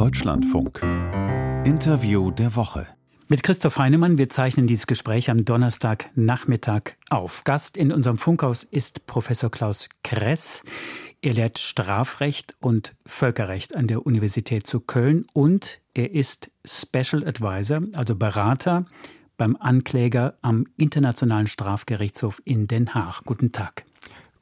Deutschlandfunk. 0.00 0.80
Interview 1.64 2.30
der 2.30 2.56
Woche. 2.56 2.86
Mit 3.28 3.42
Christoph 3.42 3.76
Heinemann, 3.76 4.18
wir 4.18 4.28
zeichnen 4.28 4.66
dieses 4.66 4.86
Gespräch 4.86 5.30
am 5.30 5.44
Donnerstagnachmittag 5.44 6.96
auf. 7.10 7.44
Gast 7.44 7.76
in 7.76 7.92
unserem 7.92 8.16
Funkhaus 8.16 8.62
ist 8.62 9.06
Professor 9.06 9.50
Klaus 9.50 9.88
Kress. 10.02 10.62
Er 11.22 11.34
lehrt 11.34 11.58
Strafrecht 11.58 12.56
und 12.60 12.94
Völkerrecht 13.04 13.76
an 13.76 13.88
der 13.88 14.06
Universität 14.06 14.66
zu 14.66 14.80
Köln 14.80 15.26
und 15.32 15.80
er 15.92 16.12
ist 16.12 16.50
Special 16.64 17.26
Advisor, 17.26 17.82
also 17.94 18.16
Berater 18.16 18.86
beim 19.36 19.56
Ankläger 19.56 20.38
am 20.40 20.66
Internationalen 20.76 21.46
Strafgerichtshof 21.46 22.40
in 22.44 22.68
Den 22.68 22.94
Haag. 22.94 23.24
Guten 23.24 23.52
Tag. 23.52 23.84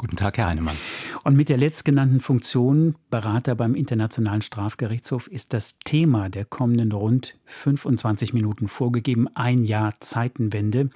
Guten 0.01 0.15
Tag, 0.15 0.39
Herr 0.39 0.47
Heinemann. 0.47 0.77
Und 1.25 1.35
mit 1.35 1.49
der 1.49 1.57
letztgenannten 1.57 2.21
Funktion 2.21 2.95
Berater 3.11 3.57
beim 3.57 3.75
Internationalen 3.75 4.43
Strafgerichtshof 4.43 5.27
ist 5.27 5.53
das 5.53 5.81
Thema 5.81 6.29
der 6.29 6.45
kommenden 6.45 6.93
rund 6.93 7.35
25 7.47 8.33
Minuten 8.33 8.69
vorgegeben, 8.69 9.27
ein 9.35 9.65
Jahr 9.65 9.95
Zeitenwende. 9.99 10.91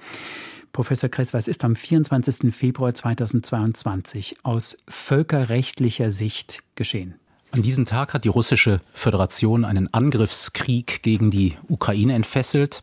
Professor 0.71 1.09
Kress, 1.09 1.33
was 1.33 1.49
ist 1.49 1.65
am 1.65 1.75
24. 1.75 2.55
Februar 2.55 2.93
2022 2.93 4.37
aus 4.43 4.77
völkerrechtlicher 4.87 6.09
Sicht 6.09 6.63
geschehen? 6.75 7.15
An 7.51 7.61
diesem 7.61 7.83
Tag 7.83 8.13
hat 8.13 8.23
die 8.23 8.29
russische 8.29 8.79
Föderation 8.93 9.65
einen 9.65 9.93
Angriffskrieg 9.93 11.03
gegen 11.03 11.29
die 11.29 11.55
Ukraine 11.67 12.13
entfesselt. 12.13 12.81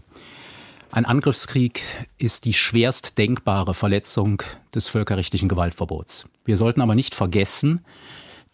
Ein 0.93 1.05
Angriffskrieg 1.05 1.83
ist 2.19 2.45
die 2.45 2.53
schwerst 2.53 3.17
denkbare 3.17 3.75
Verletzung 3.75 4.43
des 4.75 4.89
völkerrechtlichen 4.89 5.49
Gewaltverbots. 5.49 6.29
Wir 6.45 6.57
sollten 6.57 6.81
aber 6.81 6.97
nicht 6.97 7.15
vergessen, 7.15 7.83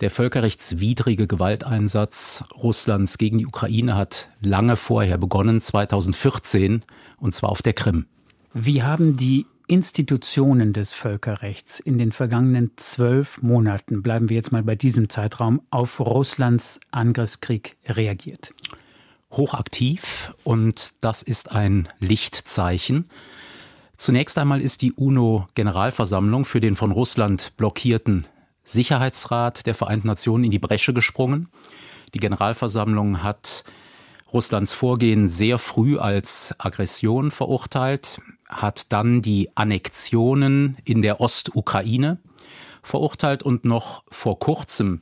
der 0.02 0.10
völkerrechtswidrige 0.10 1.26
Gewalteinsatz 1.26 2.44
Russlands 2.62 3.16
gegen 3.16 3.38
die 3.38 3.46
Ukraine 3.46 3.96
hat 3.96 4.28
lange 4.42 4.76
vorher 4.76 5.16
begonnen, 5.16 5.62
2014, 5.62 6.82
und 7.18 7.34
zwar 7.34 7.48
auf 7.48 7.62
der 7.62 7.72
Krim. 7.72 8.04
Wie 8.52 8.82
haben 8.82 9.16
die 9.16 9.46
Institutionen 9.66 10.74
des 10.74 10.92
Völkerrechts 10.92 11.80
in 11.80 11.96
den 11.96 12.12
vergangenen 12.12 12.72
zwölf 12.76 13.40
Monaten, 13.40 14.02
bleiben 14.02 14.28
wir 14.28 14.36
jetzt 14.36 14.52
mal 14.52 14.62
bei 14.62 14.76
diesem 14.76 15.08
Zeitraum, 15.08 15.62
auf 15.70 16.00
Russlands 16.00 16.80
Angriffskrieg 16.90 17.76
reagiert? 17.86 18.52
Hochaktiv 19.30 20.34
und 20.44 21.04
das 21.04 21.22
ist 21.22 21.52
ein 21.52 21.88
Lichtzeichen. 21.98 23.08
Zunächst 23.96 24.36
einmal 24.38 24.60
ist 24.60 24.82
die 24.82 24.92
UNO-Generalversammlung 24.92 26.44
für 26.44 26.60
den 26.60 26.76
von 26.76 26.92
Russland 26.92 27.52
blockierten 27.56 28.26
Sicherheitsrat 28.62 29.66
der 29.66 29.74
Vereinten 29.74 30.08
Nationen 30.08 30.44
in 30.44 30.50
die 30.50 30.58
Bresche 30.58 30.92
gesprungen. 30.92 31.48
Die 32.14 32.18
Generalversammlung 32.18 33.22
hat 33.22 33.64
Russlands 34.32 34.72
Vorgehen 34.72 35.28
sehr 35.28 35.58
früh 35.58 35.98
als 35.98 36.54
Aggression 36.58 37.30
verurteilt, 37.30 38.20
hat 38.48 38.92
dann 38.92 39.22
die 39.22 39.50
Annexionen 39.54 40.76
in 40.84 41.00
der 41.00 41.20
Ostukraine 41.20 42.18
verurteilt 42.82 43.42
und 43.42 43.64
noch 43.64 44.02
vor 44.10 44.38
kurzem 44.38 45.00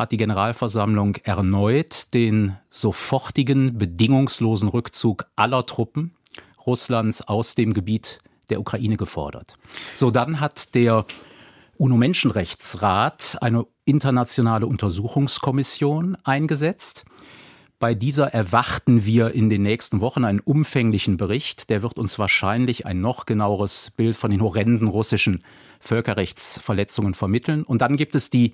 hat 0.00 0.12
die 0.12 0.16
Generalversammlung 0.16 1.16
erneut 1.24 2.14
den 2.14 2.56
sofortigen, 2.70 3.76
bedingungslosen 3.76 4.68
Rückzug 4.68 5.26
aller 5.36 5.66
Truppen 5.66 6.14
Russlands 6.66 7.22
aus 7.22 7.54
dem 7.54 7.74
Gebiet 7.74 8.20
der 8.48 8.60
Ukraine 8.60 8.96
gefordert. 8.96 9.56
So, 9.94 10.10
dann 10.10 10.40
hat 10.40 10.74
der 10.74 11.04
UNO-Menschenrechtsrat 11.76 13.38
eine 13.40 13.66
internationale 13.84 14.66
Untersuchungskommission 14.66 16.16
eingesetzt. 16.24 17.04
Bei 17.78 17.94
dieser 17.94 18.28
erwarten 18.28 19.04
wir 19.06 19.32
in 19.34 19.48
den 19.48 19.62
nächsten 19.62 20.00
Wochen 20.00 20.24
einen 20.24 20.40
umfänglichen 20.40 21.16
Bericht. 21.16 21.70
Der 21.70 21.82
wird 21.82 21.98
uns 21.98 22.18
wahrscheinlich 22.18 22.86
ein 22.86 23.00
noch 23.00 23.26
genaueres 23.26 23.90
Bild 23.90 24.16
von 24.16 24.30
den 24.30 24.42
horrenden 24.42 24.88
russischen 24.88 25.44
Völkerrechtsverletzungen 25.78 27.14
vermitteln. 27.14 27.62
Und 27.62 27.80
dann 27.80 27.96
gibt 27.96 28.14
es 28.14 28.28
die 28.28 28.52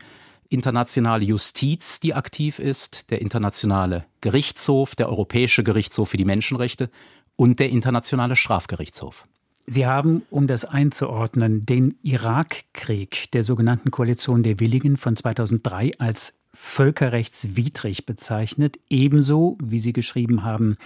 internationale 0.48 1.24
Justiz, 1.24 2.00
die 2.00 2.14
aktiv 2.14 2.58
ist, 2.58 3.10
der 3.10 3.20
internationale 3.20 4.04
Gerichtshof, 4.20 4.94
der 4.94 5.08
Europäische 5.08 5.64
Gerichtshof 5.64 6.10
für 6.10 6.16
die 6.16 6.24
Menschenrechte 6.24 6.90
und 7.36 7.60
der 7.60 7.70
internationale 7.70 8.36
Strafgerichtshof. 8.36 9.26
Sie 9.66 9.84
haben, 9.84 10.22
um 10.30 10.46
das 10.46 10.64
einzuordnen, 10.64 11.66
den 11.66 11.96
Irakkrieg 12.02 13.30
der 13.32 13.42
sogenannten 13.42 13.90
Koalition 13.90 14.44
der 14.44 14.60
Willigen 14.60 14.96
von 14.96 15.16
2003 15.16 15.92
als 15.98 16.34
völkerrechtswidrig 16.54 18.06
bezeichnet, 18.06 18.78
ebenso, 18.88 19.58
wie 19.60 19.80
Sie 19.80 19.92
geschrieben 19.92 20.44
haben, 20.44 20.76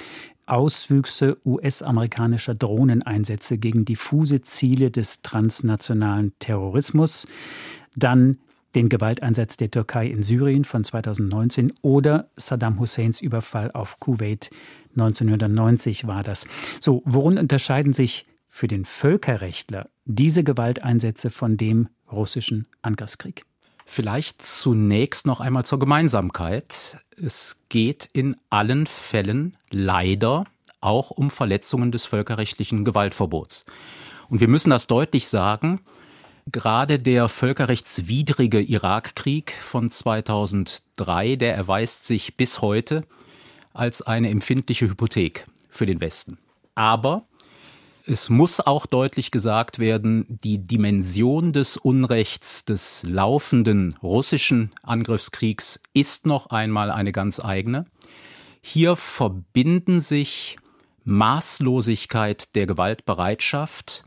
Auswüchse 0.47 1.37
US-amerikanischer 1.45 2.55
Drohneneinsätze 2.57 3.57
gegen 3.59 3.85
diffuse 3.85 4.41
Ziele 4.41 4.91
des 4.91 5.23
transnationalen 5.23 6.33
Terrorismus, 6.41 7.29
dann 7.95 8.39
den 8.75 8.89
Gewalteinsatz 8.89 9.57
der 9.57 9.71
Türkei 9.71 10.07
in 10.07 10.23
Syrien 10.23 10.65
von 10.65 10.85
2019 10.85 11.73
oder 11.83 12.29
Saddam 12.37 12.79
Husseins 12.79 13.21
Überfall 13.21 13.71
auf 13.73 14.01
Kuwait 14.01 14.51
1990 14.93 16.07
war 16.07 16.23
das. 16.23 16.47
So, 16.81 17.03
worin 17.05 17.39
unterscheiden 17.39 17.93
sich 17.93 18.27
für 18.49 18.69
den 18.69 18.85
Völkerrechtler 18.85 19.89
diese 20.05 20.45
Gewalteinsätze 20.45 21.31
von 21.31 21.57
dem 21.57 21.89
russischen 22.11 22.67
Angriffskrieg? 22.83 23.45
Vielleicht 23.87 24.43
zunächst 24.43 25.27
noch 25.27 25.41
einmal 25.41 25.65
zur 25.65 25.79
Gemeinsamkeit. 25.79 26.99
Es 27.17 27.57
geht 27.69 28.09
in 28.13 28.37
allen 28.49 28.87
Fällen 28.87 29.57
leider 29.71 30.45
auch 30.81 31.11
um 31.11 31.31
Verletzungen 31.31 31.93
des 31.93 32.07
völkerrechtlichen 32.07 32.85
Gewaltverbots. 32.85 33.67
Und 34.29 34.41
wir 34.41 34.49
müssen 34.49 34.71
das 34.71 34.87
deutlich 34.87 35.29
sagen, 35.29 35.81
Gerade 36.53 36.99
der 36.99 37.29
völkerrechtswidrige 37.29 38.61
Irakkrieg 38.61 39.53
von 39.53 39.91
2003, 39.91 41.37
der 41.37 41.55
erweist 41.55 42.07
sich 42.07 42.37
bis 42.37 42.61
heute 42.61 43.05
als 43.73 44.03
eine 44.03 44.31
empfindliche 44.31 44.89
Hypothek 44.89 45.47
für 45.71 45.87
den 45.87 46.01
Westen. 46.01 46.39
Aber 46.75 47.29
es 48.05 48.31
muss 48.31 48.59
auch 48.59 48.87
deutlich 48.87 49.31
gesagt 49.31 49.79
werden, 49.79 50.27
die 50.43 50.59
Dimension 50.59 51.53
des 51.53 51.77
Unrechts 51.77 52.65
des 52.65 53.05
laufenden 53.05 53.95
russischen 54.03 54.73
Angriffskriegs 54.83 55.81
ist 55.93 56.27
noch 56.27 56.47
einmal 56.47 56.91
eine 56.91 57.13
ganz 57.13 57.39
eigene. 57.39 57.85
Hier 58.61 58.97
verbinden 58.97 60.01
sich 60.01 60.59
Maßlosigkeit 61.05 62.57
der 62.57 62.67
Gewaltbereitschaft 62.67 64.05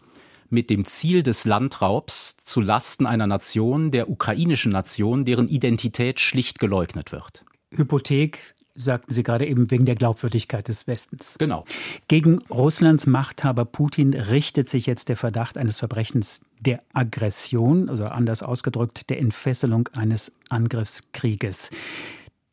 mit 0.53 0.69
dem 0.69 0.85
Ziel 0.85 1.23
des 1.23 1.43
Landraubs 1.43 2.37
zu 2.37 2.61
Lasten 2.61 3.05
einer 3.05 3.27
Nation, 3.27 3.91
der 3.91 4.09
ukrainischen 4.09 4.71
Nation, 4.71 5.25
deren 5.25 5.49
Identität 5.49 6.19
schlicht 6.19 6.59
geleugnet 6.59 7.11
wird. 7.11 7.43
Hypothek 7.75 8.55
sagten 8.75 9.13
Sie 9.13 9.23
gerade 9.23 9.45
eben 9.45 9.69
wegen 9.69 9.85
der 9.85 9.95
Glaubwürdigkeit 9.95 10.67
des 10.67 10.87
Westens. 10.87 11.35
Genau. 11.37 11.63
Gegen 12.07 12.39
Russlands 12.49 13.05
Machthaber 13.05 13.65
Putin 13.65 14.13
richtet 14.13 14.69
sich 14.69 14.85
jetzt 14.85 15.09
der 15.09 15.17
Verdacht 15.17 15.57
eines 15.57 15.79
Verbrechens 15.79 16.41
der 16.59 16.81
Aggression, 16.93 17.89
also 17.89 18.05
anders 18.05 18.41
ausgedrückt 18.41 19.09
der 19.09 19.19
Entfesselung 19.19 19.89
eines 19.95 20.33
Angriffskrieges. 20.49 21.69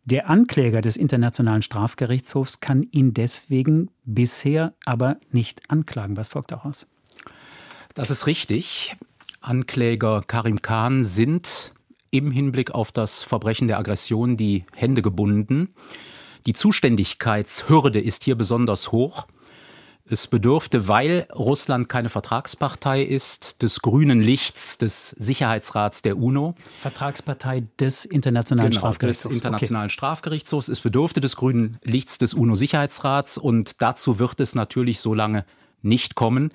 Der 0.04 0.28
Ankläger 0.28 0.80
des 0.80 0.96
Internationalen 0.96 1.62
Strafgerichtshofs 1.62 2.60
kann 2.60 2.82
ihn 2.90 3.14
deswegen 3.14 3.90
bisher 4.04 4.74
aber 4.84 5.18
nicht 5.30 5.70
anklagen. 5.70 6.16
Was 6.16 6.28
folgt 6.28 6.52
daraus? 6.52 6.86
Das 7.94 8.10
ist 8.10 8.26
richtig. 8.26 8.96
Ankläger 9.40 10.22
Karim 10.26 10.62
Khan 10.62 11.04
sind 11.04 11.72
im 12.10 12.30
Hinblick 12.30 12.72
auf 12.72 12.92
das 12.92 13.22
Verbrechen 13.22 13.68
der 13.68 13.78
Aggression 13.78 14.36
die 14.36 14.64
Hände 14.74 15.02
gebunden. 15.02 15.74
Die 16.46 16.52
Zuständigkeitshürde 16.52 18.00
ist 18.00 18.24
hier 18.24 18.36
besonders 18.36 18.92
hoch. 18.92 19.26
Es 20.12 20.26
bedürfte, 20.26 20.88
weil 20.88 21.28
Russland 21.32 21.88
keine 21.88 22.08
Vertragspartei 22.08 23.02
ist, 23.02 23.62
des 23.62 23.80
grünen 23.80 24.20
Lichts 24.20 24.76
des 24.76 25.10
Sicherheitsrats 25.10 26.02
der 26.02 26.18
UNO. 26.18 26.54
Vertragspartei 26.80 27.64
des 27.78 28.06
Internationalen 28.06 28.70
genau, 28.70 28.80
Strafgerichtshofs. 28.80 29.28
Des 29.28 29.36
Internationalen 29.36 29.86
okay. 29.86 29.92
Strafgerichtshofs. 29.92 30.68
Es 30.68 30.80
bedürfte 30.80 31.20
des 31.20 31.36
grünen 31.36 31.78
Lichts 31.84 32.18
des 32.18 32.34
UNO-Sicherheitsrats 32.34 33.38
und 33.38 33.82
dazu 33.82 34.18
wird 34.18 34.40
es 34.40 34.56
natürlich 34.56 35.00
so 35.00 35.14
lange 35.14 35.44
nicht 35.82 36.16
kommen, 36.16 36.52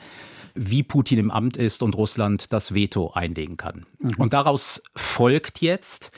wie 0.56 0.84
Putin 0.84 1.19
im 1.19 1.31
Amt 1.31 1.57
ist 1.57 1.84
und 1.84 1.96
Russland 1.96 2.52
das 2.54 2.74
Veto 2.74 3.12
einlegen 3.12 3.57
kann. 3.57 3.86
Mhm. 4.00 4.13
Und 4.18 4.34
daraus 4.34 4.81
folgt 4.96 5.62
jetzt, 5.62 6.12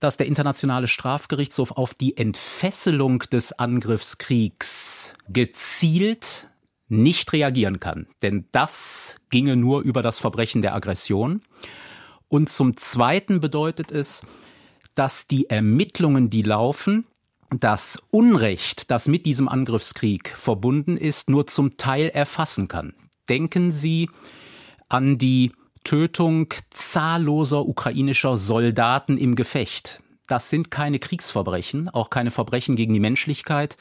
dass 0.00 0.16
der 0.16 0.26
Internationale 0.26 0.86
Strafgerichtshof 0.86 1.72
auf 1.72 1.94
die 1.94 2.16
Entfesselung 2.16 3.20
des 3.20 3.58
Angriffskriegs 3.58 5.14
gezielt 5.28 6.48
nicht 6.88 7.32
reagieren 7.32 7.80
kann. 7.80 8.06
Denn 8.22 8.46
das 8.52 9.16
ginge 9.30 9.56
nur 9.56 9.82
über 9.82 10.02
das 10.02 10.18
Verbrechen 10.18 10.62
der 10.62 10.74
Aggression. 10.74 11.42
Und 12.28 12.48
zum 12.48 12.76
Zweiten 12.76 13.40
bedeutet 13.40 13.92
es, 13.92 14.22
dass 14.94 15.26
die 15.26 15.50
Ermittlungen, 15.50 16.30
die 16.30 16.42
laufen, 16.42 17.06
das 17.50 18.02
Unrecht, 18.10 18.90
das 18.90 19.08
mit 19.08 19.24
diesem 19.24 19.48
Angriffskrieg 19.48 20.28
verbunden 20.28 20.96
ist, 20.96 21.30
nur 21.30 21.46
zum 21.46 21.76
Teil 21.76 22.08
erfassen 22.08 22.68
kann. 22.68 22.94
Denken 23.28 23.70
Sie 23.70 24.10
an 24.88 25.18
die 25.18 25.52
Tötung 25.84 26.52
zahlloser 26.70 27.66
ukrainischer 27.66 28.36
Soldaten 28.36 29.16
im 29.16 29.34
Gefecht. 29.34 30.02
Das 30.26 30.50
sind 30.50 30.70
keine 30.70 30.98
Kriegsverbrechen, 30.98 31.88
auch 31.88 32.10
keine 32.10 32.30
Verbrechen 32.30 32.76
gegen 32.76 32.92
die 32.92 33.00
Menschlichkeit. 33.00 33.76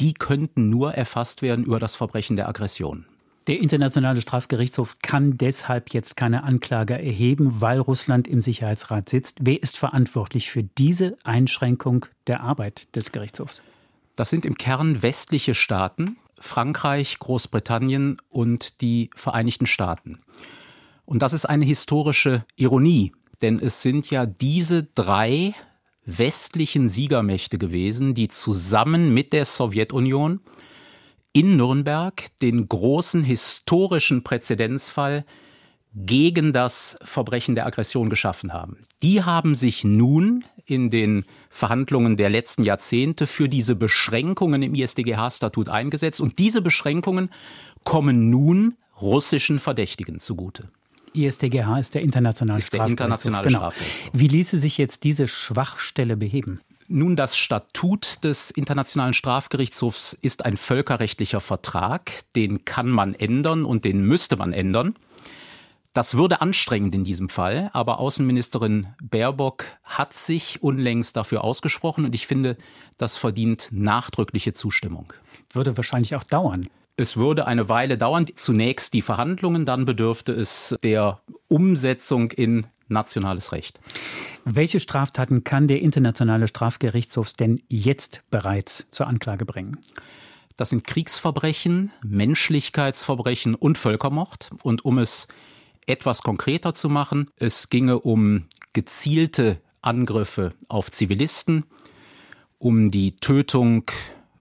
Die 0.00 0.14
könnten 0.14 0.70
nur 0.70 0.94
erfasst 0.94 1.42
werden 1.42 1.64
über 1.64 1.80
das 1.80 1.94
Verbrechen 1.94 2.36
der 2.36 2.48
Aggression. 2.48 3.06
Der 3.48 3.58
Internationale 3.58 4.20
Strafgerichtshof 4.20 4.98
kann 5.02 5.36
deshalb 5.36 5.92
jetzt 5.92 6.16
keine 6.16 6.44
Anklage 6.44 6.94
erheben, 6.94 7.60
weil 7.60 7.80
Russland 7.80 8.28
im 8.28 8.40
Sicherheitsrat 8.40 9.08
sitzt. 9.08 9.38
Wer 9.40 9.60
ist 9.60 9.76
verantwortlich 9.76 10.50
für 10.50 10.62
diese 10.62 11.16
Einschränkung 11.24 12.06
der 12.28 12.42
Arbeit 12.42 12.94
des 12.94 13.10
Gerichtshofs? 13.10 13.62
Das 14.14 14.30
sind 14.30 14.44
im 14.44 14.54
Kern 14.54 15.02
westliche 15.02 15.56
Staaten, 15.56 16.16
Frankreich, 16.42 17.20
Großbritannien 17.20 18.16
und 18.28 18.80
die 18.80 19.10
Vereinigten 19.14 19.66
Staaten. 19.66 20.18
Und 21.04 21.22
das 21.22 21.32
ist 21.32 21.46
eine 21.46 21.64
historische 21.64 22.44
Ironie, 22.56 23.12
denn 23.42 23.60
es 23.60 23.80
sind 23.80 24.10
ja 24.10 24.26
diese 24.26 24.82
drei 24.82 25.54
westlichen 26.04 26.88
Siegermächte 26.88 27.58
gewesen, 27.58 28.14
die 28.14 28.26
zusammen 28.26 29.14
mit 29.14 29.32
der 29.32 29.44
Sowjetunion 29.44 30.40
in 31.32 31.56
Nürnberg 31.56 32.24
den 32.40 32.68
großen 32.68 33.22
historischen 33.22 34.24
Präzedenzfall 34.24 35.24
gegen 35.94 36.52
das 36.52 36.98
Verbrechen 37.04 37.54
der 37.54 37.66
Aggression 37.66 38.08
geschaffen 38.10 38.52
haben. 38.52 38.78
Die 39.02 39.22
haben 39.22 39.54
sich 39.54 39.84
nun 39.84 40.44
in 40.64 40.90
den 40.90 41.24
Verhandlungen 41.50 42.16
der 42.16 42.30
letzten 42.30 42.62
Jahrzehnte 42.62 43.26
für 43.26 43.48
diese 43.48 43.74
Beschränkungen 43.74 44.62
im 44.62 44.74
ISDGH-Statut 44.74 45.68
eingesetzt 45.68 46.20
und 46.20 46.38
diese 46.38 46.62
Beschränkungen 46.62 47.30
kommen 47.84 48.30
nun 48.30 48.76
russischen 49.00 49.58
Verdächtigen 49.58 50.20
zugute. 50.20 50.68
ISDGH 51.14 51.78
ist 51.78 51.94
der 51.94 52.02
internationale 52.02 52.60
ist 52.60 52.72
der 52.72 52.86
internationale 52.86 53.48
genau. 53.48 53.70
Wie 54.14 54.28
ließe 54.28 54.58
sich 54.58 54.78
jetzt 54.78 55.04
diese 55.04 55.28
Schwachstelle 55.28 56.16
beheben? 56.16 56.60
Nun, 56.88 57.16
das 57.16 57.36
Statut 57.36 58.24
des 58.24 58.50
Internationalen 58.50 59.14
Strafgerichtshofs 59.14 60.14
ist 60.20 60.44
ein 60.44 60.56
völkerrechtlicher 60.56 61.40
Vertrag. 61.40 62.12
Den 62.34 62.64
kann 62.64 62.88
man 62.88 63.14
ändern 63.14 63.64
und 63.64 63.84
den 63.84 64.04
müsste 64.04 64.36
man 64.36 64.52
ändern. 64.52 64.94
Das 65.92 66.16
würde 66.16 66.40
anstrengend 66.40 66.94
in 66.94 67.04
diesem 67.04 67.28
Fall, 67.28 67.68
aber 67.74 67.98
Außenministerin 67.98 68.88
Baerbock 69.02 69.64
hat 69.84 70.14
sich 70.14 70.62
unlängst 70.62 71.16
dafür 71.16 71.44
ausgesprochen 71.44 72.06
und 72.06 72.14
ich 72.14 72.26
finde, 72.26 72.56
das 72.96 73.16
verdient 73.16 73.68
nachdrückliche 73.72 74.54
Zustimmung. 74.54 75.12
Würde 75.52 75.76
wahrscheinlich 75.76 76.16
auch 76.16 76.24
dauern. 76.24 76.68
Es 76.96 77.16
würde 77.16 77.46
eine 77.46 77.68
Weile 77.68 77.98
dauern. 77.98 78.26
Zunächst 78.34 78.94
die 78.94 79.02
Verhandlungen, 79.02 79.66
dann 79.66 79.84
bedürfte 79.84 80.32
es 80.32 80.76
der 80.82 81.20
Umsetzung 81.48 82.30
in 82.30 82.66
nationales 82.88 83.52
Recht. 83.52 83.78
Welche 84.44 84.80
Straftaten 84.80 85.44
kann 85.44 85.68
der 85.68 85.80
Internationale 85.80 86.48
Strafgerichtshof 86.48 87.32
denn 87.34 87.62
jetzt 87.68 88.22
bereits 88.30 88.86
zur 88.90 89.06
Anklage 89.06 89.44
bringen? 89.44 89.78
Das 90.56 90.70
sind 90.70 90.86
Kriegsverbrechen, 90.86 91.92
Menschlichkeitsverbrechen 92.02 93.54
und 93.54 93.78
Völkermord. 93.78 94.50
Und 94.62 94.84
um 94.84 94.98
es 94.98 95.28
etwas 95.86 96.22
konkreter 96.22 96.74
zu 96.74 96.88
machen, 96.88 97.28
es 97.36 97.68
ginge 97.68 98.00
um 98.00 98.46
gezielte 98.72 99.60
Angriffe 99.80 100.54
auf 100.68 100.90
Zivilisten, 100.90 101.64
um 102.58 102.90
die 102.90 103.16
Tötung 103.16 103.90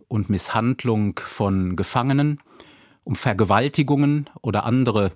und 0.08 0.30
Misshandlung 0.30 1.20
von 1.20 1.76
Gefangenen, 1.76 2.40
um 3.04 3.16
Vergewaltigungen 3.16 4.30
oder 4.42 4.66
andere 4.66 5.14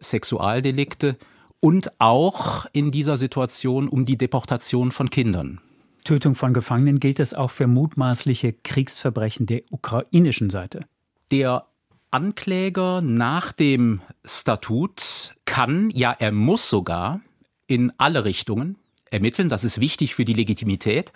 Sexualdelikte 0.00 1.16
und 1.60 2.00
auch 2.00 2.66
in 2.72 2.90
dieser 2.90 3.16
Situation 3.16 3.88
um 3.88 4.04
die 4.04 4.16
Deportation 4.18 4.92
von 4.92 5.10
Kindern. 5.10 5.60
Tötung 6.04 6.34
von 6.34 6.54
Gefangenen 6.54 6.98
gilt 6.98 7.18
das 7.18 7.34
auch 7.34 7.50
für 7.50 7.66
mutmaßliche 7.66 8.54
Kriegsverbrechen 8.54 9.46
der 9.46 9.62
ukrainischen 9.70 10.50
Seite. 10.50 10.86
Der 11.30 11.66
Ankläger 12.10 13.00
nach 13.00 13.52
dem 13.52 14.00
Statut 14.24 15.34
kann, 15.44 15.90
ja, 15.90 16.12
er 16.12 16.32
muss 16.32 16.68
sogar 16.68 17.20
in 17.66 17.92
alle 17.98 18.24
Richtungen 18.24 18.76
ermitteln. 19.10 19.48
Das 19.48 19.64
ist 19.64 19.80
wichtig 19.80 20.14
für 20.14 20.24
die 20.24 20.34
Legitimität. 20.34 21.12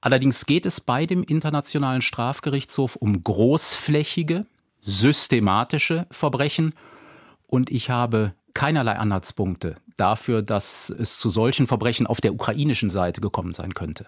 Allerdings 0.00 0.46
geht 0.46 0.66
es 0.66 0.80
bei 0.80 1.06
dem 1.06 1.22
Internationalen 1.22 2.02
Strafgerichtshof 2.02 2.96
um 2.96 3.24
großflächige, 3.24 4.46
systematische 4.82 6.06
Verbrechen. 6.10 6.74
Und 7.46 7.70
ich 7.70 7.90
habe 7.90 8.34
keinerlei 8.54 8.96
Anhaltspunkte 8.96 9.76
dafür, 9.98 10.42
dass 10.42 10.90
es 10.90 11.18
zu 11.18 11.28
solchen 11.28 11.66
Verbrechen 11.66 12.06
auf 12.06 12.20
der 12.20 12.32
ukrainischen 12.32 12.88
Seite 12.88 13.20
gekommen 13.20 13.52
sein 13.52 13.74
könnte. 13.74 14.06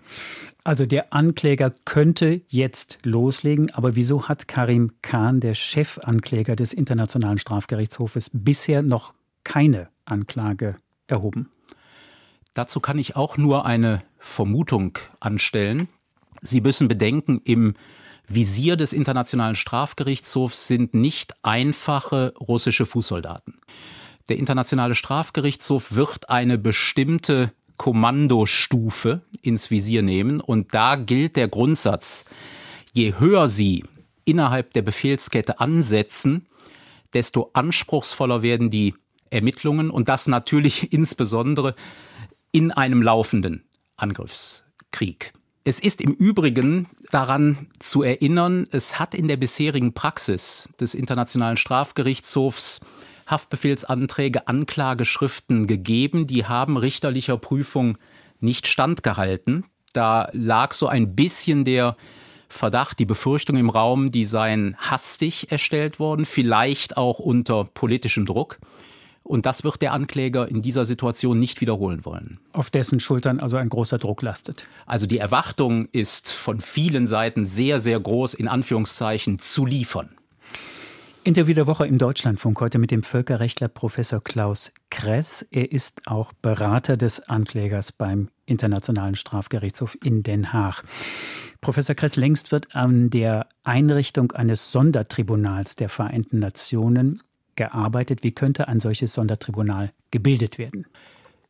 Also 0.64 0.86
der 0.86 1.12
Ankläger 1.12 1.72
könnte 1.84 2.40
jetzt 2.48 2.98
loslegen, 3.02 3.70
aber 3.72 3.96
wieso 3.96 4.28
hat 4.28 4.48
Karim 4.48 4.92
Khan, 5.02 5.40
der 5.40 5.54
Chefankläger 5.54 6.56
des 6.56 6.72
Internationalen 6.72 7.38
Strafgerichtshofes, 7.38 8.30
bisher 8.32 8.82
noch 8.82 9.14
keine 9.44 9.88
Anklage 10.04 10.76
erhoben? 11.06 11.50
Dazu 12.54 12.80
kann 12.80 12.98
ich 12.98 13.16
auch 13.16 13.36
nur 13.36 13.64
eine 13.64 14.02
Vermutung 14.18 14.98
anstellen. 15.20 15.88
Sie 16.40 16.60
müssen 16.60 16.88
bedenken, 16.88 17.40
im 17.44 17.74
Visier 18.28 18.76
des 18.76 18.92
Internationalen 18.92 19.56
Strafgerichtshofs 19.56 20.68
sind 20.68 20.94
nicht 20.94 21.34
einfache 21.42 22.32
russische 22.38 22.86
Fußsoldaten. 22.86 23.60
Der 24.30 24.38
Internationale 24.38 24.94
Strafgerichtshof 24.94 25.96
wird 25.96 26.30
eine 26.30 26.56
bestimmte 26.56 27.52
Kommandostufe 27.76 29.22
ins 29.42 29.72
Visier 29.72 30.02
nehmen 30.02 30.40
und 30.40 30.72
da 30.72 30.94
gilt 30.94 31.34
der 31.34 31.48
Grundsatz, 31.48 32.24
je 32.92 33.14
höher 33.18 33.48
sie 33.48 33.84
innerhalb 34.24 34.72
der 34.72 34.82
Befehlskette 34.82 35.58
ansetzen, 35.58 36.46
desto 37.12 37.50
anspruchsvoller 37.54 38.40
werden 38.40 38.70
die 38.70 38.94
Ermittlungen 39.30 39.90
und 39.90 40.08
das 40.08 40.28
natürlich 40.28 40.92
insbesondere 40.92 41.74
in 42.52 42.70
einem 42.70 43.02
laufenden 43.02 43.64
Angriffskrieg. 43.96 45.32
Es 45.64 45.80
ist 45.80 46.00
im 46.00 46.12
Übrigen 46.12 46.88
daran 47.10 47.66
zu 47.80 48.04
erinnern, 48.04 48.68
es 48.70 49.00
hat 49.00 49.16
in 49.16 49.26
der 49.26 49.38
bisherigen 49.38 49.92
Praxis 49.92 50.68
des 50.78 50.94
Internationalen 50.94 51.56
Strafgerichtshofs 51.56 52.80
Haftbefehlsanträge, 53.30 54.48
Anklageschriften 54.48 55.66
gegeben, 55.66 56.26
die 56.26 56.46
haben 56.46 56.76
richterlicher 56.76 57.36
Prüfung 57.36 57.98
nicht 58.40 58.66
standgehalten. 58.66 59.64
Da 59.92 60.28
lag 60.32 60.72
so 60.72 60.86
ein 60.86 61.14
bisschen 61.14 61.64
der 61.64 61.96
Verdacht, 62.48 62.98
die 62.98 63.06
Befürchtung 63.06 63.56
im 63.56 63.70
Raum, 63.70 64.10
die 64.10 64.24
seien 64.24 64.76
hastig 64.78 65.52
erstellt 65.52 65.98
worden, 65.98 66.24
vielleicht 66.24 66.96
auch 66.96 67.20
unter 67.20 67.64
politischem 67.64 68.26
Druck. 68.26 68.58
Und 69.22 69.46
das 69.46 69.62
wird 69.62 69.80
der 69.80 69.92
Ankläger 69.92 70.48
in 70.48 70.60
dieser 70.60 70.84
Situation 70.84 71.38
nicht 71.38 71.60
wiederholen 71.60 72.04
wollen. 72.04 72.40
Auf 72.52 72.70
dessen 72.70 72.98
Schultern 72.98 73.38
also 73.38 73.56
ein 73.56 73.68
großer 73.68 73.98
Druck 73.98 74.22
lastet. 74.22 74.66
Also 74.86 75.06
die 75.06 75.18
Erwartung 75.18 75.86
ist 75.92 76.32
von 76.32 76.60
vielen 76.60 77.06
Seiten 77.06 77.44
sehr, 77.44 77.78
sehr 77.78 78.00
groß, 78.00 78.34
in 78.34 78.48
Anführungszeichen, 78.48 79.38
zu 79.38 79.66
liefern. 79.66 80.16
Interview 81.22 81.52
der 81.52 81.66
Woche 81.66 81.86
im 81.86 81.98
Deutschlandfunk 81.98 82.58
heute 82.62 82.78
mit 82.78 82.90
dem 82.90 83.02
Völkerrechtler 83.02 83.68
Professor 83.68 84.24
Klaus 84.24 84.72
Kress. 84.88 85.46
Er 85.50 85.70
ist 85.70 86.06
auch 86.06 86.32
Berater 86.32 86.96
des 86.96 87.28
Anklägers 87.28 87.92
beim 87.92 88.30
Internationalen 88.46 89.14
Strafgerichtshof 89.16 89.98
in 90.02 90.22
Den 90.22 90.54
Haag. 90.54 90.82
Professor 91.60 91.94
Kress, 91.94 92.16
längst 92.16 92.52
wird 92.52 92.74
an 92.74 93.10
der 93.10 93.46
Einrichtung 93.64 94.32
eines 94.32 94.72
Sondertribunals 94.72 95.76
der 95.76 95.90
Vereinten 95.90 96.38
Nationen 96.38 97.22
gearbeitet. 97.54 98.22
Wie 98.22 98.32
könnte 98.32 98.66
ein 98.68 98.80
solches 98.80 99.12
Sondertribunal 99.12 99.92
gebildet 100.10 100.56
werden? 100.56 100.86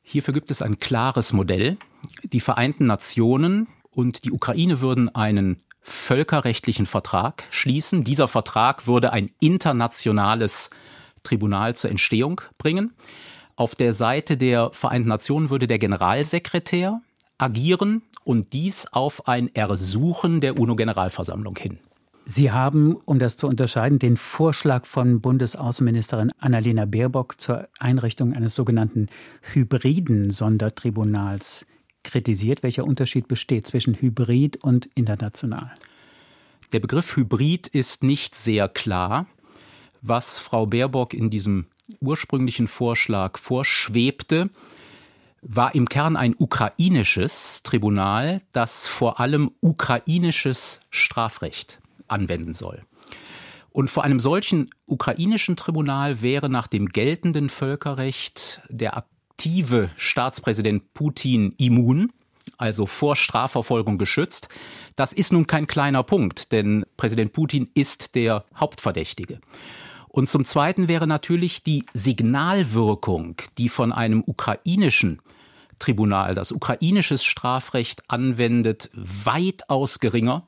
Hierfür 0.02 0.34
gibt 0.34 0.50
es 0.50 0.62
ein 0.62 0.80
klares 0.80 1.32
Modell. 1.32 1.76
Die 2.24 2.40
Vereinten 2.40 2.86
Nationen 2.86 3.68
und 3.92 4.24
die 4.24 4.32
Ukraine 4.32 4.80
würden 4.80 5.14
einen 5.14 5.62
völkerrechtlichen 5.82 6.86
Vertrag 6.86 7.44
schließen. 7.50 8.04
Dieser 8.04 8.28
Vertrag 8.28 8.86
würde 8.86 9.12
ein 9.12 9.30
internationales 9.40 10.70
Tribunal 11.22 11.76
zur 11.76 11.90
Entstehung 11.90 12.40
bringen. 12.58 12.92
Auf 13.56 13.74
der 13.74 13.92
Seite 13.92 14.36
der 14.36 14.70
Vereinten 14.72 15.08
Nationen 15.08 15.50
würde 15.50 15.66
der 15.66 15.78
Generalsekretär 15.78 17.00
agieren 17.38 18.02
und 18.24 18.52
dies 18.52 18.86
auf 18.92 19.28
ein 19.28 19.54
Ersuchen 19.54 20.40
der 20.40 20.58
UNO-Generalversammlung 20.58 21.56
hin. 21.56 21.78
Sie 22.26 22.52
haben, 22.52 22.96
um 23.06 23.18
das 23.18 23.36
zu 23.36 23.48
unterscheiden, 23.48 23.98
den 23.98 24.16
Vorschlag 24.16 24.86
von 24.86 25.20
Bundesaußenministerin 25.20 26.30
Annalena 26.38 26.84
Baerbock 26.84 27.40
zur 27.40 27.68
Einrichtung 27.78 28.34
eines 28.34 28.54
sogenannten 28.54 29.08
hybriden 29.40 30.30
Sondertribunals 30.30 31.66
kritisiert. 32.02 32.62
Welcher 32.62 32.84
Unterschied 32.84 33.28
besteht 33.28 33.66
zwischen 33.66 33.94
Hybrid 33.94 34.58
und 34.58 34.88
international? 34.94 35.72
Der 36.72 36.80
Begriff 36.80 37.16
Hybrid 37.16 37.66
ist 37.66 38.02
nicht 38.02 38.34
sehr 38.34 38.68
klar. 38.68 39.26
Was 40.02 40.38
Frau 40.38 40.66
Baerbock 40.66 41.14
in 41.14 41.30
diesem 41.30 41.66
ursprünglichen 42.00 42.68
Vorschlag 42.68 43.38
vorschwebte, 43.38 44.50
war 45.42 45.74
im 45.74 45.88
Kern 45.88 46.16
ein 46.16 46.34
ukrainisches 46.38 47.62
Tribunal, 47.62 48.42
das 48.52 48.86
vor 48.86 49.20
allem 49.20 49.50
ukrainisches 49.60 50.80
Strafrecht 50.90 51.80
anwenden 52.08 52.52
soll. 52.52 52.82
Und 53.72 53.88
vor 53.88 54.04
einem 54.04 54.20
solchen 54.20 54.70
ukrainischen 54.86 55.56
Tribunal 55.56 56.22
wäre 56.22 56.48
nach 56.50 56.66
dem 56.66 56.88
geltenden 56.88 57.48
Völkerrecht 57.48 58.62
der 58.68 58.96
aktive 59.40 59.88
Staatspräsident 59.96 60.92
Putin 60.92 61.54
immun, 61.56 62.12
also 62.58 62.84
vor 62.84 63.16
Strafverfolgung 63.16 63.96
geschützt. 63.96 64.50
Das 64.96 65.14
ist 65.14 65.32
nun 65.32 65.46
kein 65.46 65.66
kleiner 65.66 66.02
Punkt, 66.02 66.52
denn 66.52 66.84
Präsident 66.98 67.32
Putin 67.32 67.70
ist 67.72 68.16
der 68.16 68.44
Hauptverdächtige. 68.54 69.40
Und 70.08 70.28
zum 70.28 70.44
Zweiten 70.44 70.88
wäre 70.88 71.06
natürlich 71.06 71.62
die 71.62 71.86
Signalwirkung, 71.94 73.36
die 73.56 73.70
von 73.70 73.92
einem 73.92 74.22
ukrainischen 74.26 75.22
Tribunal, 75.78 76.34
das 76.34 76.52
ukrainisches 76.52 77.24
Strafrecht 77.24 78.02
anwendet, 78.08 78.90
weitaus 78.92 80.00
geringer 80.00 80.46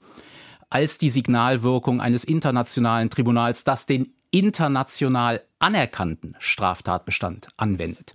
als 0.69 0.99
die 0.99 1.09
Signalwirkung 1.09 2.03
eines 2.03 2.25
internationalen 2.25 3.09
Tribunals, 3.09 3.65
das 3.65 3.87
den 3.87 4.13
international 4.33 5.43
anerkannten 5.61 6.35
Straftatbestand 6.41 7.49
anwendet. 7.57 8.15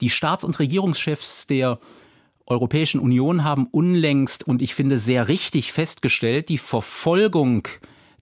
Die 0.00 0.10
Staats- 0.10 0.44
und 0.44 0.58
Regierungschefs 0.60 1.48
der 1.48 1.80
Europäischen 2.46 3.00
Union 3.00 3.42
haben 3.42 3.66
unlängst 3.66 4.46
und 4.46 4.62
ich 4.62 4.74
finde 4.76 4.98
sehr 4.98 5.26
richtig 5.26 5.72
festgestellt, 5.72 6.48
die 6.48 6.58
Verfolgung 6.58 7.66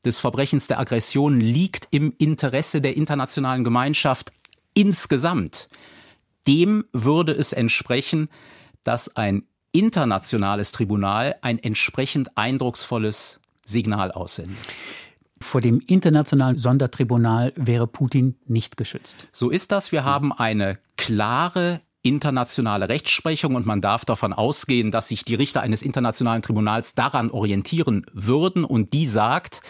des 0.04 0.18
Verbrechens 0.18 0.66
der 0.66 0.78
Aggression 0.78 1.40
liegt 1.40 1.88
im 1.90 2.14
Interesse 2.16 2.80
der 2.80 2.96
internationalen 2.96 3.64
Gemeinschaft 3.64 4.30
insgesamt. 4.72 5.68
Dem 6.46 6.84
würde 6.92 7.32
es 7.32 7.52
entsprechen, 7.52 8.28
dass 8.82 9.14
ein 9.16 9.44
internationales 9.72 10.72
Tribunal 10.72 11.36
ein 11.42 11.58
entsprechend 11.58 12.36
eindrucksvolles 12.36 13.40
Signal 13.64 14.12
aussendet. 14.12 14.56
Vor 15.40 15.60
dem 15.60 15.80
internationalen 15.80 16.58
Sondertribunal 16.58 17.52
wäre 17.56 17.86
Putin 17.86 18.36
nicht 18.46 18.76
geschützt. 18.76 19.28
So 19.32 19.50
ist 19.50 19.72
das. 19.72 19.92
Wir 19.92 20.04
haben 20.04 20.32
eine 20.32 20.78
klare 20.96 21.80
internationale 22.02 22.88
Rechtsprechung 22.88 23.54
und 23.54 23.66
man 23.66 23.80
darf 23.80 24.04
davon 24.04 24.32
ausgehen, 24.32 24.90
dass 24.90 25.08
sich 25.08 25.24
die 25.24 25.34
Richter 25.34 25.62
eines 25.62 25.82
internationalen 25.82 26.42
Tribunals 26.42 26.94
daran 26.94 27.30
orientieren 27.30 28.04
würden 28.12 28.64
und 28.64 28.92
die 28.92 29.06
sagt, 29.06 29.62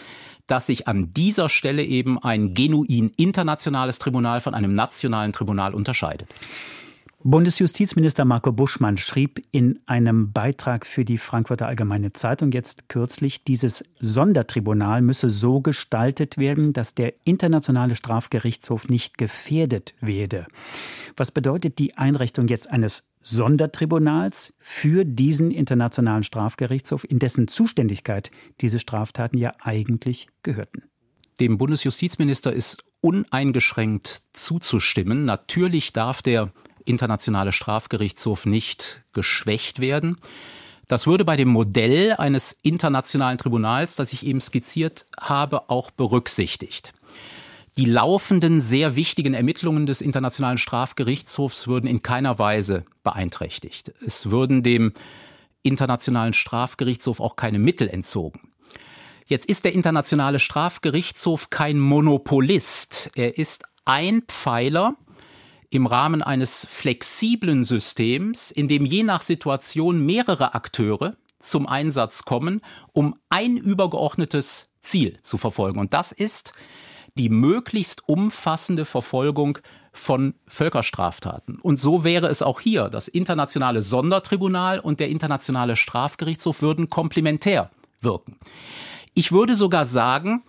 dass 0.45 0.67
sich 0.67 0.87
an 0.87 1.11
dieser 1.11 1.49
Stelle 1.49 1.83
eben 1.83 2.21
ein 2.21 2.53
genuin 2.53 3.11
internationales 3.17 3.99
Tribunal 3.99 4.41
von 4.41 4.53
einem 4.53 4.75
nationalen 4.75 5.33
Tribunal 5.33 5.73
unterscheidet. 5.73 6.35
Bundesjustizminister 7.27 8.23
Marco 8.23 8.51
Buschmann 8.51 8.99
schrieb 8.99 9.41
in 9.49 9.79
einem 9.87 10.31
Beitrag 10.31 10.85
für 10.85 11.03
die 11.03 11.17
Frankfurter 11.17 11.67
Allgemeine 11.67 12.13
Zeitung 12.13 12.51
jetzt 12.51 12.87
kürzlich, 12.87 13.43
dieses 13.43 13.83
Sondertribunal 13.99 15.01
müsse 15.01 15.31
so 15.31 15.59
gestaltet 15.59 16.37
werden, 16.37 16.71
dass 16.71 16.93
der 16.93 17.15
internationale 17.23 17.95
Strafgerichtshof 17.95 18.89
nicht 18.89 19.17
gefährdet 19.17 19.95
werde. 20.01 20.45
Was 21.17 21.31
bedeutet 21.31 21.79
die 21.79 21.97
Einrichtung 21.97 22.47
jetzt 22.47 22.69
eines 22.69 23.01
Sondertribunals 23.23 24.53
für 24.59 25.03
diesen 25.03 25.49
internationalen 25.49 26.21
Strafgerichtshof, 26.21 27.09
in 27.09 27.17
dessen 27.17 27.47
Zuständigkeit 27.47 28.29
diese 28.61 28.77
Straftaten 28.77 29.39
ja 29.39 29.55
eigentlich 29.61 30.27
gehörten? 30.43 30.83
Dem 31.39 31.57
Bundesjustizminister 31.57 32.53
ist 32.53 32.83
uneingeschränkt 33.01 34.21
zuzustimmen. 34.31 35.25
Natürlich 35.25 35.91
darf 35.91 36.21
der 36.21 36.51
internationale 36.85 37.51
Strafgerichtshof 37.51 38.45
nicht 38.45 39.03
geschwächt 39.13 39.79
werden. 39.79 40.17
Das 40.87 41.07
würde 41.07 41.25
bei 41.25 41.35
dem 41.35 41.49
Modell 41.49 42.13
eines 42.13 42.57
internationalen 42.61 43.37
Tribunals, 43.37 43.95
das 43.95 44.13
ich 44.13 44.25
eben 44.25 44.39
skizziert 44.39 45.05
habe, 45.19 45.69
auch 45.69 45.91
berücksichtigt. 45.91 46.93
Die 47.77 47.85
laufenden 47.85 48.61
sehr 48.61 48.95
wichtigen 48.95 49.33
Ermittlungen 49.33 49.85
des 49.85 49.99
Internationalen 49.99 50.57
Strafgerichtshofs 50.57 51.67
würden 51.67 51.87
in 51.87 52.03
keiner 52.03 52.39
Weise 52.39 52.85
beeinträchtigt. 53.03 53.91
Es 54.05 54.29
würden 54.29 54.63
dem 54.63 54.93
Internationalen 55.61 56.33
Strafgerichtshof 56.33 57.19
auch 57.19 57.35
keine 57.35 57.59
Mittel 57.59 57.89
entzogen. 57.89 58.39
Jetzt 59.25 59.47
ist 59.47 59.65
der 59.65 59.73
Internationale 59.73 60.39
Strafgerichtshof 60.39 61.49
kein 61.49 61.79
Monopolist. 61.79 63.11
Er 63.15 63.37
ist 63.37 63.63
ein 63.83 64.21
Pfeiler 64.27 64.95
im 65.69 65.87
Rahmen 65.87 66.21
eines 66.21 66.67
flexiblen 66.69 67.63
Systems, 67.63 68.51
in 68.51 68.67
dem 68.67 68.85
je 68.85 69.03
nach 69.03 69.21
Situation 69.21 70.05
mehrere 70.05 70.53
Akteure 70.53 71.15
zum 71.39 71.67
Einsatz 71.67 72.25
kommen, 72.25 72.61
um 72.93 73.15
ein 73.29 73.57
übergeordnetes 73.57 74.69
Ziel 74.81 75.19
zu 75.21 75.37
verfolgen. 75.37 75.79
Und 75.79 75.93
das 75.93 76.11
ist 76.11 76.53
die 77.17 77.29
möglichst 77.29 78.07
umfassende 78.07 78.85
Verfolgung 78.85 79.59
von 79.93 80.35
Völkerstraftaten. 80.47 81.59
Und 81.59 81.79
so 81.79 82.03
wäre 82.03 82.27
es 82.27 82.41
auch 82.41 82.59
hier. 82.59 82.89
Das 82.89 83.07
internationale 83.07 83.81
Sondertribunal 83.81 84.79
und 84.79 84.99
der 84.99 85.09
internationale 85.09 85.77
Strafgerichtshof 85.77 86.61
würden 86.61 86.89
komplementär 86.89 87.71
wirken. 88.01 88.37
Ich 89.13 89.31
würde 89.31 89.55
sogar 89.55 89.85
sagen, 89.85 90.43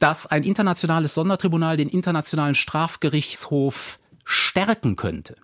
dass 0.00 0.26
ein 0.26 0.42
internationales 0.42 1.14
Sondertribunal 1.14 1.76
den 1.76 1.88
internationalen 1.88 2.56
Strafgerichtshof 2.56 4.00
stärken 4.24 4.96
könnte. 4.96 5.36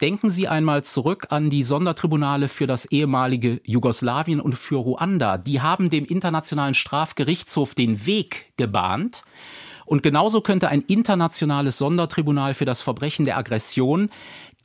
Denken 0.00 0.28
Sie 0.28 0.46
einmal 0.46 0.84
zurück 0.84 1.28
an 1.30 1.48
die 1.48 1.62
Sondertribunale 1.62 2.48
für 2.48 2.66
das 2.66 2.84
ehemalige 2.86 3.62
Jugoslawien 3.64 4.40
und 4.40 4.56
für 4.56 4.76
Ruanda. 4.76 5.38
Die 5.38 5.62
haben 5.62 5.88
dem 5.88 6.04
Internationalen 6.04 6.74
Strafgerichtshof 6.74 7.74
den 7.74 8.04
Weg 8.04 8.52
gebahnt. 8.58 9.24
Und 9.86 10.02
genauso 10.02 10.42
könnte 10.42 10.68
ein 10.68 10.82
internationales 10.82 11.78
Sondertribunal 11.78 12.52
für 12.52 12.66
das 12.66 12.82
Verbrechen 12.82 13.24
der 13.24 13.38
Aggression 13.38 14.10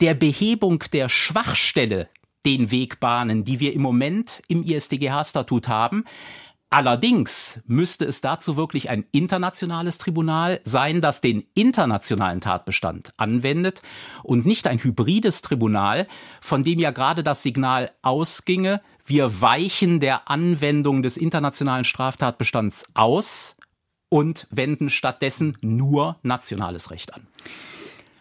der 0.01 0.15
Behebung 0.15 0.83
der 0.91 1.07
Schwachstelle 1.07 2.09
den 2.45 2.71
Weg 2.71 2.99
bahnen, 2.99 3.43
die 3.43 3.59
wir 3.59 3.73
im 3.73 3.81
Moment 3.81 4.41
im 4.47 4.63
ISDGH-Statut 4.63 5.67
haben. 5.67 6.05
Allerdings 6.73 7.61
müsste 7.67 8.05
es 8.05 8.21
dazu 8.21 8.55
wirklich 8.55 8.89
ein 8.89 9.03
internationales 9.11 9.97
Tribunal 9.97 10.61
sein, 10.63 11.01
das 11.01 11.19
den 11.19 11.43
internationalen 11.53 12.39
Tatbestand 12.39 13.11
anwendet 13.17 13.81
und 14.23 14.45
nicht 14.45 14.67
ein 14.67 14.81
hybrides 14.81 15.41
Tribunal, 15.41 16.07
von 16.39 16.63
dem 16.63 16.79
ja 16.79 16.91
gerade 16.91 17.23
das 17.23 17.43
Signal 17.43 17.91
ausginge, 18.01 18.79
wir 19.05 19.41
weichen 19.41 19.99
der 19.99 20.29
Anwendung 20.29 21.03
des 21.03 21.17
internationalen 21.17 21.83
Straftatbestands 21.83 22.85
aus 22.93 23.57
und 24.07 24.47
wenden 24.49 24.89
stattdessen 24.89 25.57
nur 25.59 26.19
nationales 26.23 26.89
Recht 26.89 27.13
an. 27.13 27.27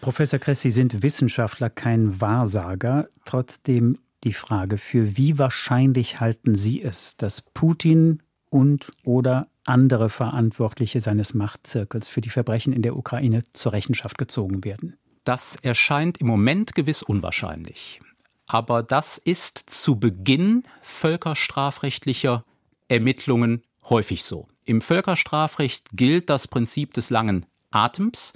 Professor 0.00 0.40
Kress, 0.40 0.62
Sie 0.62 0.72
sind 0.72 1.04
Wissenschaftler, 1.04 1.70
kein 1.70 2.20
Wahrsager. 2.20 3.08
Trotzdem 3.24 3.98
die 4.24 4.32
Frage, 4.32 4.76
für 4.76 5.16
wie 5.16 5.38
wahrscheinlich 5.38 6.18
halten 6.18 6.56
Sie 6.56 6.82
es, 6.82 7.16
dass 7.16 7.42
Putin 7.42 8.22
und 8.50 8.90
oder 9.04 9.48
andere 9.64 10.10
Verantwortliche 10.10 11.00
seines 11.00 11.34
Machtzirkels 11.34 12.08
für 12.08 12.20
die 12.20 12.30
Verbrechen 12.30 12.72
in 12.72 12.82
der 12.82 12.96
Ukraine 12.96 13.44
zur 13.52 13.72
Rechenschaft 13.72 14.18
gezogen 14.18 14.64
werden? 14.64 14.96
Das 15.24 15.56
erscheint 15.56 16.18
im 16.18 16.26
Moment 16.26 16.74
gewiss 16.74 17.02
unwahrscheinlich. 17.02 18.00
Aber 18.46 18.82
das 18.82 19.16
ist 19.18 19.58
zu 19.58 19.96
Beginn 19.96 20.64
völkerstrafrechtlicher 20.82 22.44
Ermittlungen 22.88 23.62
häufig 23.88 24.24
so. 24.24 24.48
Im 24.64 24.80
Völkerstrafrecht 24.80 25.88
gilt 25.92 26.30
das 26.30 26.48
Prinzip 26.48 26.92
des 26.94 27.10
langen 27.10 27.46
Atems. 27.70 28.32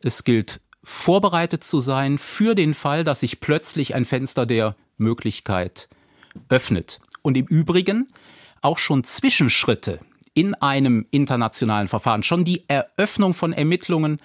Es 0.00 0.24
gilt 0.24 0.60
vorbereitet 0.82 1.64
zu 1.64 1.80
sein 1.80 2.18
für 2.18 2.54
den 2.54 2.74
Fall, 2.74 3.04
dass 3.04 3.20
sich 3.20 3.40
plötzlich 3.40 3.94
ein 3.94 4.04
Fenster 4.04 4.46
der 4.46 4.74
Möglichkeit 4.96 5.88
öffnet. 6.48 7.00
Und 7.22 7.36
im 7.36 7.46
Übrigen 7.46 8.08
auch 8.62 8.78
schon 8.78 9.04
Zwischenschritte 9.04 10.00
in 10.34 10.54
einem 10.54 11.06
internationalen 11.10 11.88
Verfahren, 11.88 12.22
schon 12.22 12.44
die 12.44 12.64
Eröffnung 12.68 13.34
von 13.34 13.52
Ermittlungen 13.52 14.18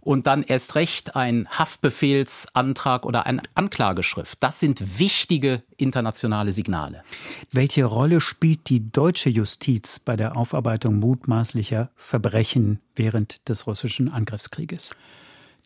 und 0.00 0.26
dann 0.26 0.42
erst 0.42 0.76
recht 0.76 1.16
ein 1.16 1.48
Haftbefehlsantrag 1.50 3.04
oder 3.04 3.26
eine 3.26 3.42
Anklageschrift. 3.54 4.42
Das 4.42 4.60
sind 4.60 4.98
wichtige 4.98 5.62
internationale 5.76 6.52
Signale. 6.52 7.02
Welche 7.50 7.84
Rolle 7.84 8.20
spielt 8.20 8.68
die 8.68 8.90
deutsche 8.90 9.28
Justiz 9.28 9.98
bei 9.98 10.16
der 10.16 10.36
Aufarbeitung 10.36 10.98
mutmaßlicher 10.98 11.90
Verbrechen 11.96 12.80
während 12.94 13.48
des 13.48 13.66
russischen 13.66 14.10
Angriffskrieges? 14.10 14.90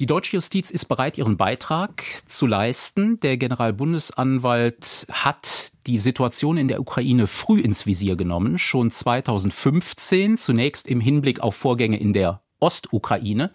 Die 0.00 0.06
deutsche 0.06 0.36
Justiz 0.36 0.70
ist 0.70 0.86
bereit, 0.86 1.18
ihren 1.18 1.36
Beitrag 1.36 2.02
zu 2.26 2.48
leisten. 2.48 3.20
Der 3.20 3.36
Generalbundesanwalt 3.36 5.06
hat 5.12 5.70
die 5.86 5.98
Situation 5.98 6.56
in 6.56 6.66
der 6.66 6.80
Ukraine 6.80 7.28
früh 7.28 7.60
ins 7.60 7.86
Visier 7.86 8.16
genommen, 8.16 8.58
schon 8.58 8.90
2015, 8.90 10.36
zunächst 10.36 10.88
im 10.88 11.00
Hinblick 11.00 11.38
auf 11.38 11.54
Vorgänge 11.54 12.00
in 12.00 12.12
der 12.12 12.42
Ostukraine. 12.58 13.52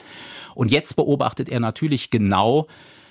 Und 0.56 0.72
jetzt 0.72 0.96
beobachtet 0.96 1.50
er 1.50 1.60
natürlich 1.60 2.10
genau 2.10 2.68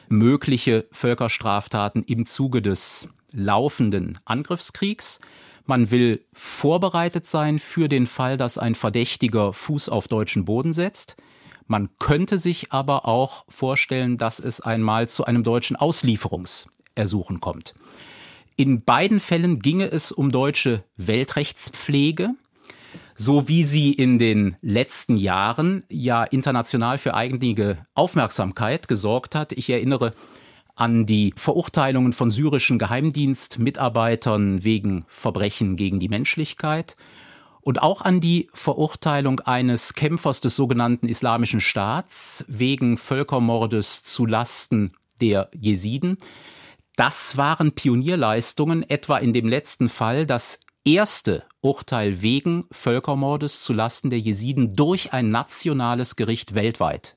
mögliche 0.08 0.87
Völkerstraftaten 0.90 2.02
im 2.04 2.25
Zuge 2.25 2.62
des 2.62 3.11
laufenden 3.32 4.18
Angriffskriegs. 4.25 5.20
Man 5.66 5.90
will 5.90 6.25
vorbereitet 6.32 7.26
sein 7.26 7.58
für 7.58 7.90
den 7.90 8.06
Fall, 8.06 8.38
dass 8.38 8.56
ein 8.56 8.75
Verdächtiger 8.75 9.52
Fuß 9.52 9.90
auf 9.90 10.08
deutschen 10.08 10.47
Boden 10.47 10.73
setzt. 10.73 11.16
Man 11.68 11.90
könnte 11.98 12.38
sich 12.38 12.72
aber 12.72 13.06
auch 13.06 13.44
vorstellen, 13.48 14.16
dass 14.16 14.40
es 14.40 14.60
einmal 14.60 15.08
zu 15.08 15.26
einem 15.26 15.42
deutschen 15.42 15.76
Auslieferungsersuchen 15.76 17.40
kommt. 17.40 17.75
In 18.56 18.82
beiden 18.82 19.20
Fällen 19.20 19.60
ginge 19.60 19.84
es 19.84 20.10
um 20.10 20.32
deutsche 20.32 20.82
Weltrechtspflege, 20.96 22.30
so 23.14 23.48
wie 23.48 23.64
sie 23.64 23.92
in 23.92 24.18
den 24.18 24.56
letzten 24.62 25.16
Jahren 25.16 25.84
ja 25.90 26.25
international 26.25 26.96
für 26.96 27.14
eigenige 27.14 27.87
Aufmerksamkeit 27.94 28.88
gesorgt 28.88 29.34
hat. 29.34 29.52
Ich 29.52 29.68
erinnere 29.68 30.14
an 30.75 31.04
die 31.04 31.34
Verurteilungen 31.37 32.14
von 32.14 32.30
syrischen 32.30 32.78
Geheimdienstmitarbeitern 32.78 34.64
wegen 34.64 35.04
Verbrechen 35.08 35.76
gegen 35.76 35.98
die 35.98 36.08
Menschlichkeit 36.08 36.96
und 37.61 37.83
auch 37.83 38.03
an 38.03 38.21
die 38.21 38.49
Verurteilung 38.55 39.41
eines 39.41 39.95
Kämpfers 39.95 40.41
des 40.41 40.57
sogenannten 40.57 41.09
Islamischen 41.09 41.61
Staats 41.61 42.45
wegen 42.49 42.97
Völkermordes 42.97 44.03
zu 44.05 44.27
Lasten 44.27 44.93
der 45.21 45.50
Jesiden. 45.55 46.19
Das 46.97 47.37
waren 47.37 47.73
Pionierleistungen, 47.73 48.88
etwa 48.88 49.19
in 49.19 49.33
dem 49.33 49.49
letzten 49.49 49.88
Fall 49.88 50.27
das 50.27 50.61
erste 50.85 51.45
Urteil 51.61 52.23
wegen 52.23 52.65
Völkermordes 52.71 53.61
zu 53.62 53.73
Lasten 53.73 54.11
der 54.11 54.21
Jesiden 54.21 54.75
durch 54.75 55.12
ein 55.12 55.29
nationales 55.29 56.17
Gericht 56.17 56.55
weltweit. 56.55 57.15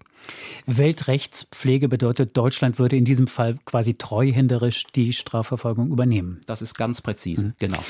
Weltrechtspflege 0.66 1.88
bedeutet, 1.88 2.38
Deutschland 2.38 2.80
würde 2.80 2.96
in 2.96 3.06
diesem 3.06 3.28
Fall 3.28 3.58
quasi 3.66 3.96
treuhänderisch 3.96 4.86
die 4.96 5.14
Strafverfolgung 5.14 5.92
übernehmen. 5.92 6.42
Das 6.46 6.62
ist 6.62 6.76
ganz 6.76 7.02
präzise, 7.02 7.48
mhm. 7.48 7.54
genau. 7.60 7.84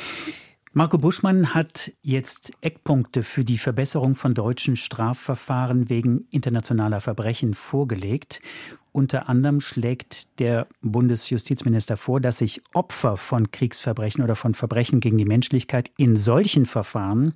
Marco 0.74 0.98
Buschmann 0.98 1.54
hat 1.54 1.92
jetzt 2.02 2.54
Eckpunkte 2.62 3.24
für 3.24 3.44
die 3.44 3.58
Verbesserung 3.58 4.16
von 4.16 4.34
deutschen 4.34 4.78
Strafverfahren 4.78 5.90
wegen 5.90 6.28
internationaler 6.30 7.02
Verbrechen 7.02 7.56
vorgelegt. 7.56 8.42
Unter 8.94 9.28
anderem 9.28 9.60
schlägt 9.60 10.40
der 10.40 10.68
Bundesjustizminister 10.82 11.98
vor, 11.98 12.22
dass 12.22 12.38
sich 12.38 12.62
Opfer 12.74 13.18
von 13.18 13.52
Kriegsverbrechen 13.52 14.24
oder 14.24 14.38
von 14.38 14.54
Verbrechen 14.54 15.02
gegen 15.02 15.18
die 15.18 15.26
Menschlichkeit 15.26 15.92
in 15.98 16.16
solchen 16.16 16.66
Verfahren, 16.66 17.34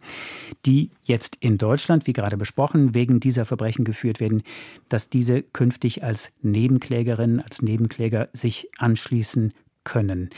die 0.66 0.92
jetzt 1.04 1.36
in 1.42 1.58
Deutschland, 1.58 2.08
wie 2.08 2.14
gerade 2.14 2.38
besprochen, 2.38 2.94
wegen 2.94 3.20
dieser 3.20 3.44
Verbrechen 3.44 3.84
geführt 3.84 4.22
werden, 4.22 4.44
dass 4.88 5.10
diese 5.10 5.44
künftig 5.44 6.06
als 6.06 6.32
Nebenklägerinnen, 6.42 7.42
als 7.42 7.62
Nebenkläger 7.62 8.30
sich 8.32 8.70
anschließen 8.78 9.54
können. 9.84 10.30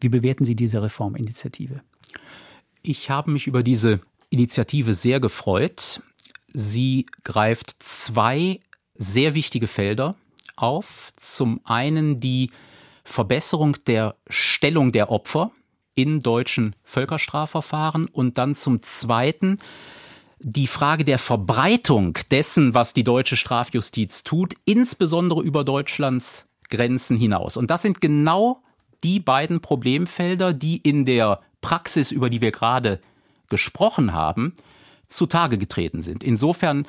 Wie 0.00 0.08
bewerten 0.08 0.44
Sie 0.44 0.56
diese 0.56 0.82
Reforminitiative? 0.82 1.80
Ich 2.82 3.10
habe 3.10 3.30
mich 3.30 3.46
über 3.46 3.62
diese 3.62 4.00
Initiative 4.30 4.94
sehr 4.94 5.20
gefreut. 5.20 6.02
Sie 6.52 7.06
greift 7.24 7.82
zwei 7.82 8.60
sehr 8.94 9.34
wichtige 9.34 9.66
Felder 9.66 10.16
auf. 10.56 11.12
Zum 11.16 11.60
einen 11.64 12.20
die 12.20 12.50
Verbesserung 13.04 13.76
der 13.86 14.16
Stellung 14.28 14.92
der 14.92 15.10
Opfer 15.10 15.50
in 15.94 16.20
deutschen 16.20 16.76
Völkerstrafverfahren 16.84 18.06
und 18.06 18.38
dann 18.38 18.54
zum 18.54 18.82
zweiten 18.82 19.58
die 20.38 20.66
Frage 20.66 21.04
der 21.04 21.18
Verbreitung 21.18 22.18
dessen, 22.30 22.72
was 22.72 22.94
die 22.94 23.04
deutsche 23.04 23.36
Strafjustiz 23.36 24.24
tut, 24.24 24.54
insbesondere 24.64 25.42
über 25.42 25.64
Deutschlands 25.64 26.46
Grenzen 26.70 27.18
hinaus. 27.18 27.56
Und 27.58 27.70
das 27.70 27.82
sind 27.82 28.00
genau 28.00 28.62
die 29.04 29.20
beiden 29.20 29.60
Problemfelder, 29.60 30.54
die 30.54 30.76
in 30.78 31.04
der 31.04 31.40
Praxis, 31.60 32.12
über 32.12 32.30
die 32.30 32.40
wir 32.40 32.52
gerade 32.52 33.00
gesprochen 33.48 34.12
haben, 34.12 34.54
zutage 35.08 35.58
getreten 35.58 36.02
sind. 36.02 36.24
Insofern 36.24 36.86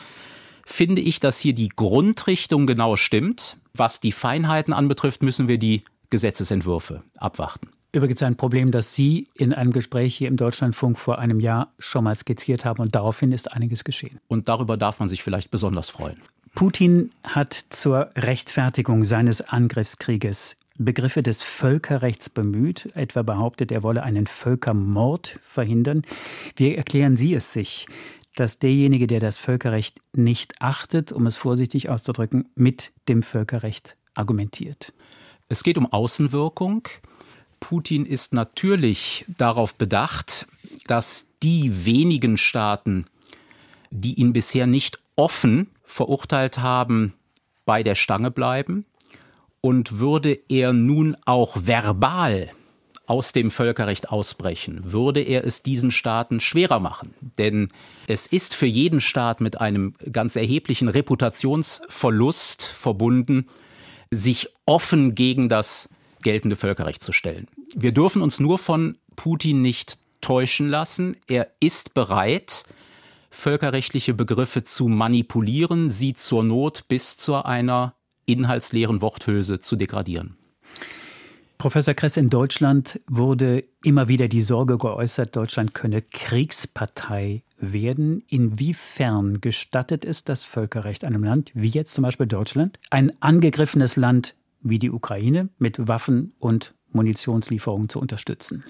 finde 0.65 1.01
ich, 1.01 1.19
dass 1.19 1.39
hier 1.39 1.53
die 1.53 1.69
Grundrichtung 1.69 2.67
genau 2.67 2.95
stimmt. 2.95 3.57
Was 3.73 3.99
die 3.99 4.11
Feinheiten 4.11 4.73
anbetrifft, 4.73 5.23
müssen 5.23 5.47
wir 5.47 5.57
die 5.57 5.83
Gesetzesentwürfe 6.09 7.03
abwarten. 7.17 7.69
Übrigens 7.93 8.23
ein 8.23 8.37
Problem, 8.37 8.71
das 8.71 8.95
Sie 8.95 9.27
in 9.35 9.53
einem 9.53 9.73
Gespräch 9.73 10.15
hier 10.15 10.29
im 10.29 10.37
Deutschlandfunk 10.37 10.97
vor 10.97 11.19
einem 11.19 11.41
Jahr 11.41 11.73
schon 11.77 12.05
mal 12.05 12.15
skizziert 12.15 12.63
haben 12.63 12.81
und 12.81 12.95
daraufhin 12.95 13.33
ist 13.33 13.51
einiges 13.51 13.83
geschehen. 13.83 14.17
Und 14.29 14.47
darüber 14.47 14.77
darf 14.77 14.99
man 14.99 15.09
sich 15.09 15.23
vielleicht 15.23 15.51
besonders 15.51 15.89
freuen. 15.89 16.15
Putin 16.55 17.11
hat 17.23 17.53
zur 17.53 18.11
Rechtfertigung 18.15 19.03
seines 19.03 19.41
Angriffskrieges 19.41 20.55
Begriffe 20.85 21.23
des 21.23 21.41
Völkerrechts 21.41 22.29
bemüht, 22.29 22.95
etwa 22.95 23.21
behauptet, 23.21 23.71
er 23.71 23.83
wolle 23.83 24.03
einen 24.03 24.27
Völkermord 24.27 25.39
verhindern. 25.41 26.03
Wie 26.55 26.75
erklären 26.75 27.17
Sie 27.17 27.33
es 27.33 27.53
sich, 27.53 27.87
dass 28.35 28.59
derjenige, 28.59 29.07
der 29.07 29.19
das 29.19 29.37
Völkerrecht 29.37 30.01
nicht 30.13 30.61
achtet, 30.61 31.11
um 31.11 31.25
es 31.27 31.37
vorsichtig 31.37 31.89
auszudrücken, 31.89 32.49
mit 32.55 32.91
dem 33.07 33.23
Völkerrecht 33.23 33.97
argumentiert? 34.13 34.93
Es 35.49 35.63
geht 35.63 35.77
um 35.77 35.91
Außenwirkung. 35.91 36.87
Putin 37.59 38.05
ist 38.05 38.33
natürlich 38.33 39.25
darauf 39.37 39.75
bedacht, 39.75 40.47
dass 40.87 41.27
die 41.43 41.85
wenigen 41.85 42.37
Staaten, 42.37 43.05
die 43.91 44.15
ihn 44.15 44.33
bisher 44.33 44.67
nicht 44.67 44.99
offen 45.15 45.69
verurteilt 45.83 46.59
haben, 46.59 47.13
bei 47.65 47.83
der 47.83 47.95
Stange 47.95 48.31
bleiben. 48.31 48.85
Und 49.61 49.99
würde 49.99 50.39
er 50.49 50.73
nun 50.73 51.15
auch 51.25 51.55
verbal 51.65 52.49
aus 53.05 53.33
dem 53.33 53.51
Völkerrecht 53.51 54.09
ausbrechen, 54.09 54.91
würde 54.91 55.21
er 55.21 55.43
es 55.43 55.63
diesen 55.63 55.91
Staaten 55.91 56.39
schwerer 56.39 56.79
machen. 56.79 57.13
Denn 57.37 57.67
es 58.07 58.25
ist 58.25 58.55
für 58.55 58.65
jeden 58.65 59.01
Staat 59.01 59.41
mit 59.41 59.59
einem 59.59 59.95
ganz 60.11 60.35
erheblichen 60.35 60.87
Reputationsverlust 60.87 62.63
verbunden, 62.63 63.47
sich 64.11 64.47
offen 64.65 65.13
gegen 65.13 65.49
das 65.49 65.89
geltende 66.23 66.55
Völkerrecht 66.55 67.03
zu 67.03 67.11
stellen. 67.11 67.47
Wir 67.75 67.91
dürfen 67.91 68.21
uns 68.21 68.39
nur 68.39 68.57
von 68.57 68.97
Putin 69.15 69.61
nicht 69.61 69.99
täuschen 70.21 70.69
lassen. 70.69 71.17
Er 71.27 71.51
ist 71.59 71.93
bereit, 71.93 72.63
völkerrechtliche 73.29 74.13
Begriffe 74.13 74.63
zu 74.63 74.87
manipulieren, 74.87 75.89
sie 75.89 76.13
zur 76.13 76.43
Not 76.43 76.85
bis 76.87 77.17
zu 77.17 77.43
einer 77.43 77.95
inhaltsleeren 78.31 79.01
Worthülse 79.01 79.59
zu 79.59 79.75
degradieren. 79.75 80.35
Professor 81.57 81.93
Kress, 81.93 82.17
in 82.17 82.31
Deutschland 82.31 82.99
wurde 83.07 83.63
immer 83.83 84.07
wieder 84.07 84.27
die 84.27 84.41
Sorge 84.41 84.79
geäußert, 84.79 85.35
Deutschland 85.35 85.75
könne 85.75 86.01
Kriegspartei 86.01 87.43
werden. 87.59 88.23
Inwiefern 88.27 89.41
gestattet 89.41 90.03
es 90.03 90.23
das 90.23 90.41
Völkerrecht 90.41 91.03
einem 91.03 91.23
Land, 91.23 91.51
wie 91.53 91.67
jetzt 91.67 91.93
zum 91.93 92.01
Beispiel 92.01 92.25
Deutschland, 92.25 92.79
ein 92.89 93.11
angegriffenes 93.21 93.95
Land 93.95 94.33
wie 94.63 94.79
die 94.79 94.89
Ukraine 94.89 95.49
mit 95.59 95.87
Waffen 95.87 96.33
und 96.39 96.73
Munitionslieferungen 96.93 97.89
zu 97.89 97.99
unterstützen? 97.99 98.63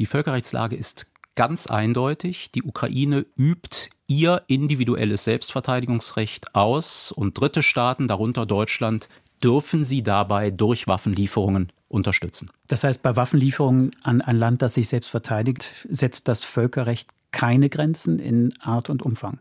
Die 0.00 0.06
Völkerrechtslage 0.06 0.74
ist 0.74 1.06
ganz 1.38 1.68
eindeutig, 1.68 2.50
die 2.50 2.64
Ukraine 2.64 3.24
übt 3.38 3.90
ihr 4.08 4.42
individuelles 4.48 5.22
Selbstverteidigungsrecht 5.22 6.56
aus 6.56 7.12
und 7.12 7.38
dritte 7.38 7.62
Staaten, 7.62 8.08
darunter 8.08 8.44
Deutschland, 8.44 9.08
dürfen 9.40 9.84
sie 9.84 10.02
dabei 10.02 10.50
durch 10.50 10.88
Waffenlieferungen 10.88 11.70
unterstützen. 11.86 12.50
Das 12.66 12.82
heißt, 12.82 13.04
bei 13.04 13.14
Waffenlieferungen 13.14 13.92
an 14.02 14.20
ein 14.20 14.36
Land, 14.36 14.62
das 14.62 14.74
sich 14.74 14.88
selbst 14.88 15.10
verteidigt, 15.10 15.64
setzt 15.88 16.26
das 16.26 16.42
Völkerrecht 16.42 17.08
keine 17.30 17.68
Grenzen 17.68 18.18
in 18.18 18.52
Art 18.58 18.90
und 18.90 19.04
Umfang. 19.04 19.38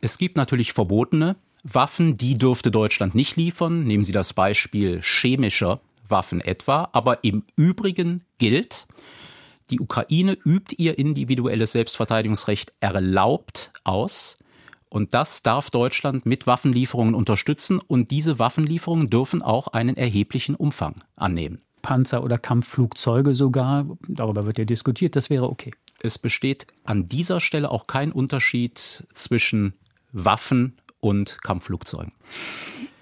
Es 0.00 0.18
gibt 0.18 0.36
natürlich 0.36 0.72
verbotene 0.72 1.34
Waffen, 1.64 2.16
die 2.16 2.38
dürfte 2.38 2.70
Deutschland 2.70 3.16
nicht 3.16 3.34
liefern. 3.34 3.82
Nehmen 3.82 4.04
Sie 4.04 4.12
das 4.12 4.34
Beispiel 4.34 5.00
chemischer 5.02 5.80
Waffen 6.08 6.40
etwa. 6.40 6.88
Aber 6.92 7.24
im 7.24 7.42
Übrigen 7.56 8.22
gilt, 8.38 8.86
die 9.70 9.80
Ukraine 9.80 10.36
übt 10.44 10.74
ihr 10.76 10.98
individuelles 10.98 11.72
Selbstverteidigungsrecht 11.72 12.72
erlaubt 12.80 13.72
aus. 13.84 14.38
Und 14.90 15.12
das 15.14 15.42
darf 15.42 15.70
Deutschland 15.70 16.24
mit 16.24 16.46
Waffenlieferungen 16.46 17.14
unterstützen. 17.14 17.78
Und 17.78 18.10
diese 18.10 18.38
Waffenlieferungen 18.38 19.10
dürfen 19.10 19.42
auch 19.42 19.68
einen 19.68 19.96
erheblichen 19.96 20.54
Umfang 20.54 20.96
annehmen. 21.16 21.60
Panzer 21.82 22.22
oder 22.22 22.38
Kampfflugzeuge 22.38 23.34
sogar, 23.34 23.86
darüber 24.08 24.44
wird 24.46 24.58
ja 24.58 24.64
diskutiert, 24.64 25.16
das 25.16 25.30
wäre 25.30 25.48
okay. 25.48 25.72
Es 26.00 26.18
besteht 26.18 26.66
an 26.84 27.06
dieser 27.06 27.40
Stelle 27.40 27.70
auch 27.70 27.86
kein 27.86 28.12
Unterschied 28.12 28.78
zwischen 28.78 29.74
Waffen 30.12 30.76
und 31.00 31.42
Kampfflugzeugen. 31.42 32.12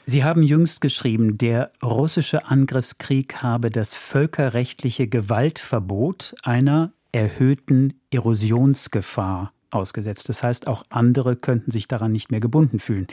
Sie 0.09 0.23
haben 0.23 0.45
jüngst 0.45 0.81
geschrieben, 0.81 1.37
der 1.37 1.73
russische 1.83 2.47
Angriffskrieg 2.47 3.43
habe 3.43 3.71
das 3.71 3.93
völkerrechtliche 3.93 5.09
Gewaltverbot 5.09 6.37
einer 6.45 6.93
erhöhten 7.11 8.01
Erosionsgefahr 8.13 9.53
ausgesetzt. 9.73 10.29
Das 10.29 10.45
heißt, 10.45 10.69
auch 10.69 10.85
andere 10.91 11.35
könnten 11.35 11.73
sich 11.73 11.89
daran 11.89 12.13
nicht 12.13 12.31
mehr 12.31 12.39
gebunden 12.39 12.79
fühlen. 12.79 13.09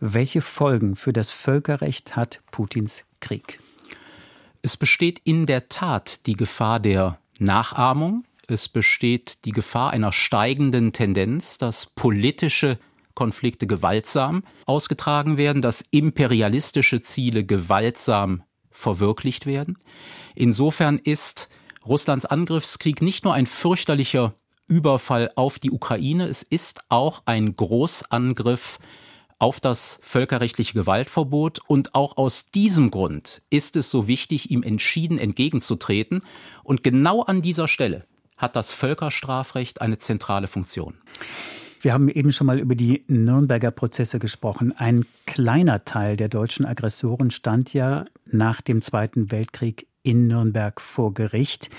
Welche 0.00 0.40
Folgen 0.40 0.96
für 0.96 1.12
das 1.12 1.30
Völkerrecht 1.30 2.16
hat 2.16 2.40
Putins 2.50 3.04
Krieg? 3.20 3.60
Es 4.62 4.78
besteht 4.78 5.20
in 5.24 5.44
der 5.44 5.68
Tat 5.68 6.24
die 6.24 6.36
Gefahr 6.36 6.80
der 6.80 7.18
Nachahmung. 7.38 8.24
Es 8.46 8.66
besteht 8.66 9.44
die 9.44 9.52
Gefahr 9.52 9.90
einer 9.90 10.10
steigenden 10.10 10.94
Tendenz, 10.94 11.58
dass 11.58 11.84
politische 11.84 12.78
Konflikte 13.14 13.66
gewaltsam 13.66 14.44
ausgetragen 14.66 15.36
werden, 15.36 15.62
dass 15.62 15.82
imperialistische 15.90 17.02
Ziele 17.02 17.44
gewaltsam 17.44 18.42
verwirklicht 18.70 19.46
werden. 19.46 19.76
Insofern 20.34 20.98
ist 20.98 21.48
Russlands 21.84 22.26
Angriffskrieg 22.26 23.02
nicht 23.02 23.24
nur 23.24 23.34
ein 23.34 23.46
fürchterlicher 23.46 24.34
Überfall 24.66 25.32
auf 25.34 25.58
die 25.58 25.70
Ukraine, 25.70 26.26
es 26.26 26.42
ist 26.42 26.82
auch 26.88 27.22
ein 27.26 27.56
Großangriff 27.56 28.78
auf 29.40 29.58
das 29.58 29.98
völkerrechtliche 30.02 30.74
Gewaltverbot 30.74 31.60
und 31.66 31.94
auch 31.94 32.18
aus 32.18 32.50
diesem 32.50 32.90
Grund 32.90 33.42
ist 33.48 33.74
es 33.74 33.90
so 33.90 34.06
wichtig, 34.06 34.50
ihm 34.50 34.62
entschieden 34.62 35.18
entgegenzutreten. 35.18 36.22
Und 36.62 36.84
genau 36.84 37.22
an 37.22 37.40
dieser 37.40 37.66
Stelle 37.66 38.06
hat 38.36 38.54
das 38.54 38.70
Völkerstrafrecht 38.70 39.80
eine 39.80 39.98
zentrale 39.98 40.46
Funktion. 40.46 40.98
Wir 41.82 41.94
haben 41.94 42.10
eben 42.10 42.30
schon 42.30 42.46
mal 42.46 42.58
über 42.58 42.74
die 42.74 43.04
Nürnberger 43.08 43.70
Prozesse 43.70 44.18
gesprochen. 44.18 44.72
Ein 44.76 45.06
kleiner 45.26 45.82
Teil 45.86 46.14
der 46.18 46.28
deutschen 46.28 46.66
Aggressoren 46.66 47.30
stand 47.30 47.72
ja 47.72 48.04
nach 48.26 48.60
dem 48.60 48.82
Zweiten 48.82 49.30
Weltkrieg 49.30 49.86
in 50.02 50.26
Nürnberg 50.26 50.78
vor 50.78 51.14
Gericht. 51.14 51.70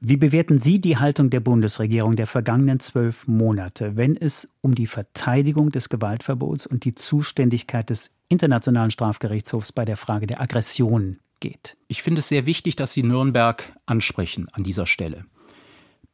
Wie 0.00 0.16
bewerten 0.16 0.58
Sie 0.58 0.80
die 0.80 0.96
Haltung 0.96 1.28
der 1.28 1.40
Bundesregierung 1.40 2.16
der 2.16 2.26
vergangenen 2.26 2.80
zwölf 2.80 3.26
Monate, 3.26 3.98
wenn 3.98 4.16
es 4.16 4.54
um 4.62 4.74
die 4.74 4.86
Verteidigung 4.86 5.72
des 5.72 5.90
Gewaltverbots 5.90 6.66
und 6.66 6.86
die 6.86 6.94
Zuständigkeit 6.94 7.90
des 7.90 8.10
Internationalen 8.28 8.90
Strafgerichtshofs 8.90 9.72
bei 9.72 9.84
der 9.84 9.98
Frage 9.98 10.26
der 10.26 10.40
Aggression 10.40 11.18
geht? 11.40 11.76
Ich 11.86 12.02
finde 12.02 12.20
es 12.20 12.28
sehr 12.28 12.46
wichtig, 12.46 12.76
dass 12.76 12.94
Sie 12.94 13.02
Nürnberg 13.02 13.76
ansprechen 13.84 14.48
an 14.52 14.62
dieser 14.62 14.86
Stelle. 14.86 15.26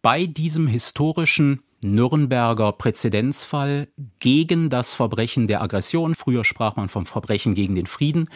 Bei 0.02 0.26
diesem 0.26 0.66
historischen 0.66 1.60
Nürnberger 1.84 2.72
Präzedenzfall 2.72 3.88
gegen 4.18 4.70
das 4.70 4.94
Verbrechen 4.94 5.46
der 5.46 5.62
Aggression, 5.62 6.14
früher 6.14 6.42
sprach 6.42 6.76
man 6.76 6.88
vom 6.88 7.04
Verbrechen 7.04 7.54
gegen 7.54 7.74
den 7.74 7.86
Frieden, 7.86 8.28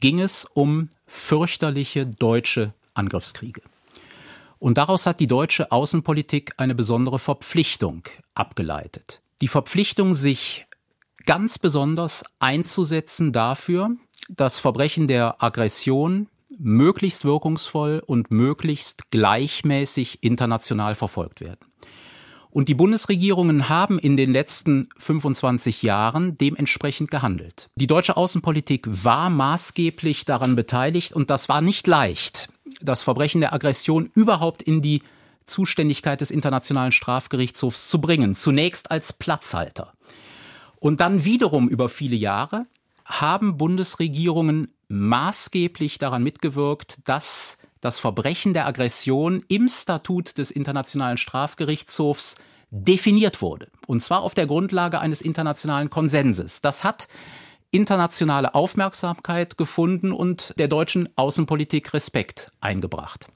ging 0.00 0.18
es 0.18 0.44
um 0.44 0.88
fürchterliche 1.06 2.06
deutsche 2.06 2.74
Angriffskriege. 2.94 3.62
Und 4.58 4.78
daraus 4.78 5.06
hat 5.06 5.20
die 5.20 5.28
deutsche 5.28 5.70
Außenpolitik 5.70 6.54
eine 6.56 6.74
besondere 6.74 7.20
Verpflichtung 7.20 8.02
abgeleitet. 8.34 9.22
Die 9.40 9.48
Verpflichtung, 9.48 10.14
sich 10.14 10.66
ganz 11.24 11.60
besonders 11.60 12.24
einzusetzen 12.40 13.32
dafür, 13.32 13.96
dass 14.28 14.58
Verbrechen 14.58 15.06
der 15.06 15.42
Aggression 15.42 16.28
möglichst 16.58 17.24
wirkungsvoll 17.24 18.02
und 18.04 18.30
möglichst 18.30 19.10
gleichmäßig 19.10 20.22
international 20.22 20.94
verfolgt 20.94 21.40
werden. 21.40 21.58
Und 22.52 22.68
die 22.68 22.74
Bundesregierungen 22.74 23.68
haben 23.68 23.98
in 23.98 24.16
den 24.16 24.30
letzten 24.30 24.88
25 24.98 25.82
Jahren 25.82 26.38
dementsprechend 26.38 27.10
gehandelt. 27.10 27.70
Die 27.74 27.86
deutsche 27.86 28.16
Außenpolitik 28.16 28.86
war 28.88 29.30
maßgeblich 29.30 30.26
daran 30.26 30.54
beteiligt 30.54 31.12
und 31.12 31.30
das 31.30 31.48
war 31.48 31.60
nicht 31.62 31.86
leicht 31.86 32.50
das 32.82 33.02
Verbrechen 33.02 33.40
der 33.40 33.52
Aggression 33.52 34.10
überhaupt 34.14 34.62
in 34.62 34.82
die 34.82 35.02
Zuständigkeit 35.44 36.20
des 36.20 36.30
Internationalen 36.30 36.92
Strafgerichtshofs 36.92 37.88
zu 37.88 38.00
bringen. 38.00 38.34
Zunächst 38.34 38.90
als 38.90 39.12
Platzhalter. 39.12 39.92
Und 40.78 41.00
dann 41.00 41.24
wiederum 41.24 41.68
über 41.68 41.88
viele 41.88 42.16
Jahre 42.16 42.66
haben 43.04 43.56
Bundesregierungen 43.56 44.72
maßgeblich 44.88 45.98
daran 45.98 46.22
mitgewirkt, 46.22 47.08
dass 47.08 47.58
das 47.82 47.98
Verbrechen 47.98 48.54
der 48.54 48.66
Aggression 48.66 49.44
im 49.48 49.68
Statut 49.68 50.38
des 50.38 50.50
Internationalen 50.50 51.18
Strafgerichtshofs 51.18 52.36
definiert 52.70 53.42
wurde. 53.42 53.68
Und 53.86 54.00
zwar 54.00 54.22
auf 54.22 54.32
der 54.32 54.46
Grundlage 54.46 55.00
eines 55.00 55.20
internationalen 55.20 55.90
Konsenses. 55.90 56.62
Das 56.62 56.84
hat 56.84 57.08
internationale 57.72 58.54
Aufmerksamkeit 58.54 59.58
gefunden 59.58 60.12
und 60.12 60.54
der 60.58 60.68
deutschen 60.68 61.08
Außenpolitik 61.16 61.92
Respekt 61.92 62.50
eingebracht. 62.60 63.26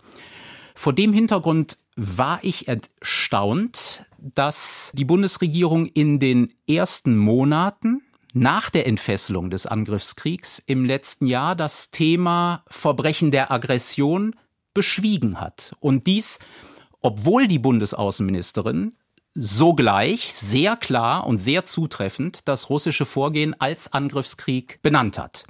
Vor 0.75 0.93
dem 0.93 1.13
Hintergrund 1.13 1.79
war 1.97 2.39
ich 2.43 2.69
erstaunt, 2.69 4.05
dass 4.19 4.93
die 4.95 5.05
Bundesregierung 5.05 5.87
in 5.87 6.21
den 6.21 6.55
ersten 6.69 7.17
Monaten 7.17 8.03
nach 8.37 8.69
der 8.69 8.87
Entfesselung 8.87 9.49
des 9.49 9.65
Angriffskriegs 9.65 10.59
im 10.59 10.85
letzten 10.85 11.27
Jahr 11.27 11.57
das 11.57 11.91
Thema 11.91 12.65
Verbrechen 12.69 13.31
der 13.31 13.51
Aggression 13.51 14.37
beschwiegen 14.75 15.41
hat. 15.41 15.75
Und 15.81 16.07
dies, 16.07 16.39
obwohl 17.01 17.49
die 17.49 17.59
Bundesaußenministerin 17.59 18.95
sogleich 19.33 20.35
sehr 20.35 20.77
klar 20.77 21.27
und 21.27 21.39
sehr 21.39 21.65
zutreffend 21.65 22.47
das 22.47 22.69
russische 22.69 23.07
Vorgehen 23.07 23.59
als 23.59 23.95
Angriffskrieg 23.95 24.81
benannt 24.83 25.19
hat. 25.19 25.47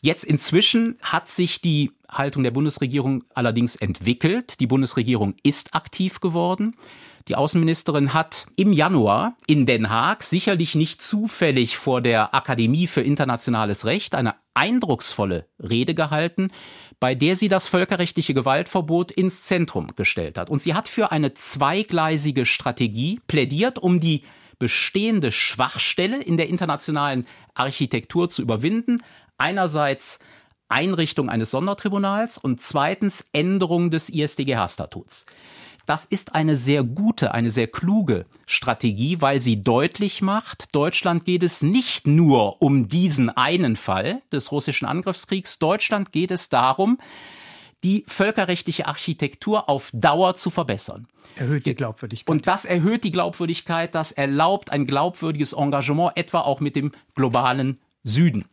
Jetzt 0.00 0.24
inzwischen 0.24 0.96
hat 1.02 1.28
sich 1.28 1.62
die 1.62 1.90
Haltung 2.08 2.44
der 2.44 2.52
Bundesregierung 2.52 3.24
allerdings 3.34 3.74
entwickelt. 3.74 4.60
Die 4.60 4.68
Bundesregierung 4.68 5.34
ist 5.42 5.74
aktiv 5.74 6.20
geworden. 6.20 6.76
Die 7.28 7.36
Außenministerin 7.36 8.12
hat 8.12 8.46
im 8.56 8.72
Januar 8.72 9.36
in 9.46 9.64
Den 9.64 9.88
Haag 9.88 10.22
sicherlich 10.22 10.74
nicht 10.74 11.00
zufällig 11.00 11.78
vor 11.78 12.02
der 12.02 12.34
Akademie 12.34 12.86
für 12.86 13.00
internationales 13.00 13.86
Recht 13.86 14.14
eine 14.14 14.34
eindrucksvolle 14.52 15.46
Rede 15.58 15.94
gehalten, 15.94 16.50
bei 17.00 17.14
der 17.14 17.36
sie 17.36 17.48
das 17.48 17.66
völkerrechtliche 17.66 18.34
Gewaltverbot 18.34 19.10
ins 19.10 19.42
Zentrum 19.42 19.96
gestellt 19.96 20.36
hat. 20.36 20.50
Und 20.50 20.60
sie 20.60 20.74
hat 20.74 20.86
für 20.86 21.12
eine 21.12 21.32
zweigleisige 21.32 22.44
Strategie 22.44 23.20
plädiert, 23.26 23.78
um 23.78 24.00
die 24.00 24.22
bestehende 24.58 25.32
Schwachstelle 25.32 26.22
in 26.22 26.36
der 26.36 26.48
internationalen 26.48 27.26
Architektur 27.54 28.28
zu 28.28 28.42
überwinden. 28.42 29.02
Einerseits 29.38 30.18
Einrichtung 30.68 31.30
eines 31.30 31.50
Sondertribunals 31.50 32.36
und 32.36 32.60
zweitens 32.60 33.26
Änderung 33.32 33.90
des 33.90 34.10
ISDGH-Statuts. 34.10 35.24
Das 35.86 36.06
ist 36.06 36.34
eine 36.34 36.56
sehr 36.56 36.82
gute, 36.82 37.34
eine 37.34 37.50
sehr 37.50 37.66
kluge 37.66 38.24
Strategie, 38.46 39.20
weil 39.20 39.40
sie 39.40 39.62
deutlich 39.62 40.22
macht, 40.22 40.74
Deutschland 40.74 41.26
geht 41.26 41.42
es 41.42 41.60
nicht 41.60 42.06
nur 42.06 42.62
um 42.62 42.88
diesen 42.88 43.28
einen 43.28 43.76
Fall 43.76 44.22
des 44.32 44.50
russischen 44.50 44.86
Angriffskriegs, 44.86 45.58
Deutschland 45.58 46.10
geht 46.10 46.30
es 46.30 46.48
darum, 46.48 46.98
die 47.82 48.04
völkerrechtliche 48.08 48.86
Architektur 48.86 49.68
auf 49.68 49.90
Dauer 49.92 50.36
zu 50.36 50.48
verbessern. 50.48 51.06
Erhöht 51.36 51.66
die 51.66 51.74
Glaubwürdigkeit. 51.74 52.34
Und 52.34 52.46
das 52.46 52.64
erhöht 52.64 53.04
die 53.04 53.12
Glaubwürdigkeit, 53.12 53.94
das 53.94 54.10
erlaubt 54.10 54.72
ein 54.72 54.86
glaubwürdiges 54.86 55.52
Engagement, 55.52 56.16
etwa 56.16 56.40
auch 56.40 56.60
mit 56.60 56.76
dem 56.76 56.92
globalen 57.14 57.78
Süden. 58.02 58.46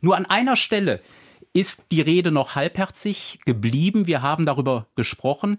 Nur 0.00 0.16
an 0.16 0.24
einer 0.24 0.56
Stelle 0.56 1.02
ist 1.52 1.90
die 1.90 2.00
Rede 2.00 2.30
noch 2.30 2.54
halbherzig 2.54 3.40
geblieben. 3.44 4.06
Wir 4.06 4.22
haben 4.22 4.46
darüber 4.46 4.86
gesprochen 4.96 5.58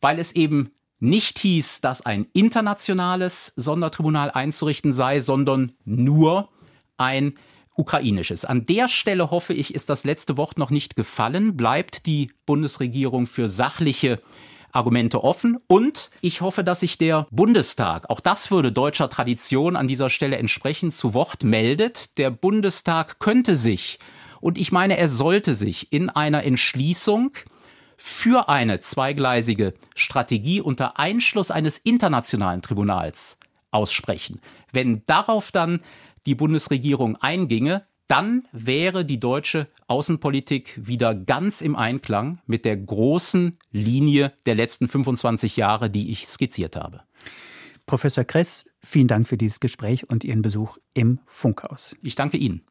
weil 0.00 0.18
es 0.18 0.32
eben 0.32 0.70
nicht 1.00 1.38
hieß, 1.38 1.80
dass 1.80 2.04
ein 2.04 2.26
internationales 2.32 3.52
Sondertribunal 3.56 4.30
einzurichten 4.30 4.92
sei, 4.92 5.20
sondern 5.20 5.72
nur 5.84 6.48
ein 6.96 7.34
ukrainisches. 7.76 8.44
An 8.44 8.66
der 8.66 8.88
Stelle 8.88 9.30
hoffe 9.30 9.54
ich, 9.54 9.74
ist 9.74 9.88
das 9.88 10.04
letzte 10.04 10.36
Wort 10.36 10.58
noch 10.58 10.70
nicht 10.70 10.96
gefallen, 10.96 11.56
bleibt 11.56 12.06
die 12.06 12.32
Bundesregierung 12.44 13.26
für 13.26 13.48
sachliche 13.48 14.20
Argumente 14.72 15.24
offen 15.24 15.56
und 15.66 16.10
ich 16.20 16.40
hoffe, 16.40 16.64
dass 16.64 16.80
sich 16.80 16.98
der 16.98 17.26
Bundestag, 17.30 18.10
auch 18.10 18.20
das 18.20 18.50
würde 18.50 18.72
deutscher 18.72 19.08
Tradition 19.08 19.76
an 19.76 19.86
dieser 19.86 20.10
Stelle 20.10 20.36
entsprechend 20.36 20.92
zu 20.92 21.14
Wort 21.14 21.42
meldet. 21.42 22.18
Der 22.18 22.30
Bundestag 22.30 23.18
könnte 23.18 23.56
sich, 23.56 23.98
und 24.40 24.58
ich 24.58 24.70
meine, 24.70 24.98
er 24.98 25.08
sollte 25.08 25.54
sich 25.54 25.92
in 25.92 26.10
einer 26.10 26.44
Entschließung 26.44 27.30
für 28.00 28.48
eine 28.48 28.78
zweigleisige 28.78 29.74
Strategie 29.96 30.60
unter 30.60 30.98
Einschluss 30.98 31.50
eines 31.50 31.78
internationalen 31.78 32.62
Tribunals 32.62 33.38
aussprechen. 33.72 34.40
Wenn 34.72 35.02
darauf 35.06 35.50
dann 35.50 35.80
die 36.24 36.36
Bundesregierung 36.36 37.16
einginge, 37.16 37.84
dann 38.06 38.46
wäre 38.52 39.04
die 39.04 39.18
deutsche 39.18 39.66
Außenpolitik 39.88 40.78
wieder 40.80 41.14
ganz 41.14 41.60
im 41.60 41.76
Einklang 41.76 42.40
mit 42.46 42.64
der 42.64 42.76
großen 42.76 43.58
Linie 43.72 44.32
der 44.46 44.54
letzten 44.54 44.88
25 44.88 45.56
Jahre, 45.56 45.90
die 45.90 46.10
ich 46.10 46.26
skizziert 46.26 46.76
habe. 46.76 47.02
Professor 47.84 48.24
Kress, 48.24 48.64
vielen 48.80 49.08
Dank 49.08 49.26
für 49.26 49.36
dieses 49.36 49.60
Gespräch 49.60 50.08
und 50.08 50.22
Ihren 50.22 50.42
Besuch 50.42 50.78
im 50.94 51.18
Funkhaus. 51.26 51.96
Ich 52.02 52.14
danke 52.14 52.36
Ihnen. 52.36 52.62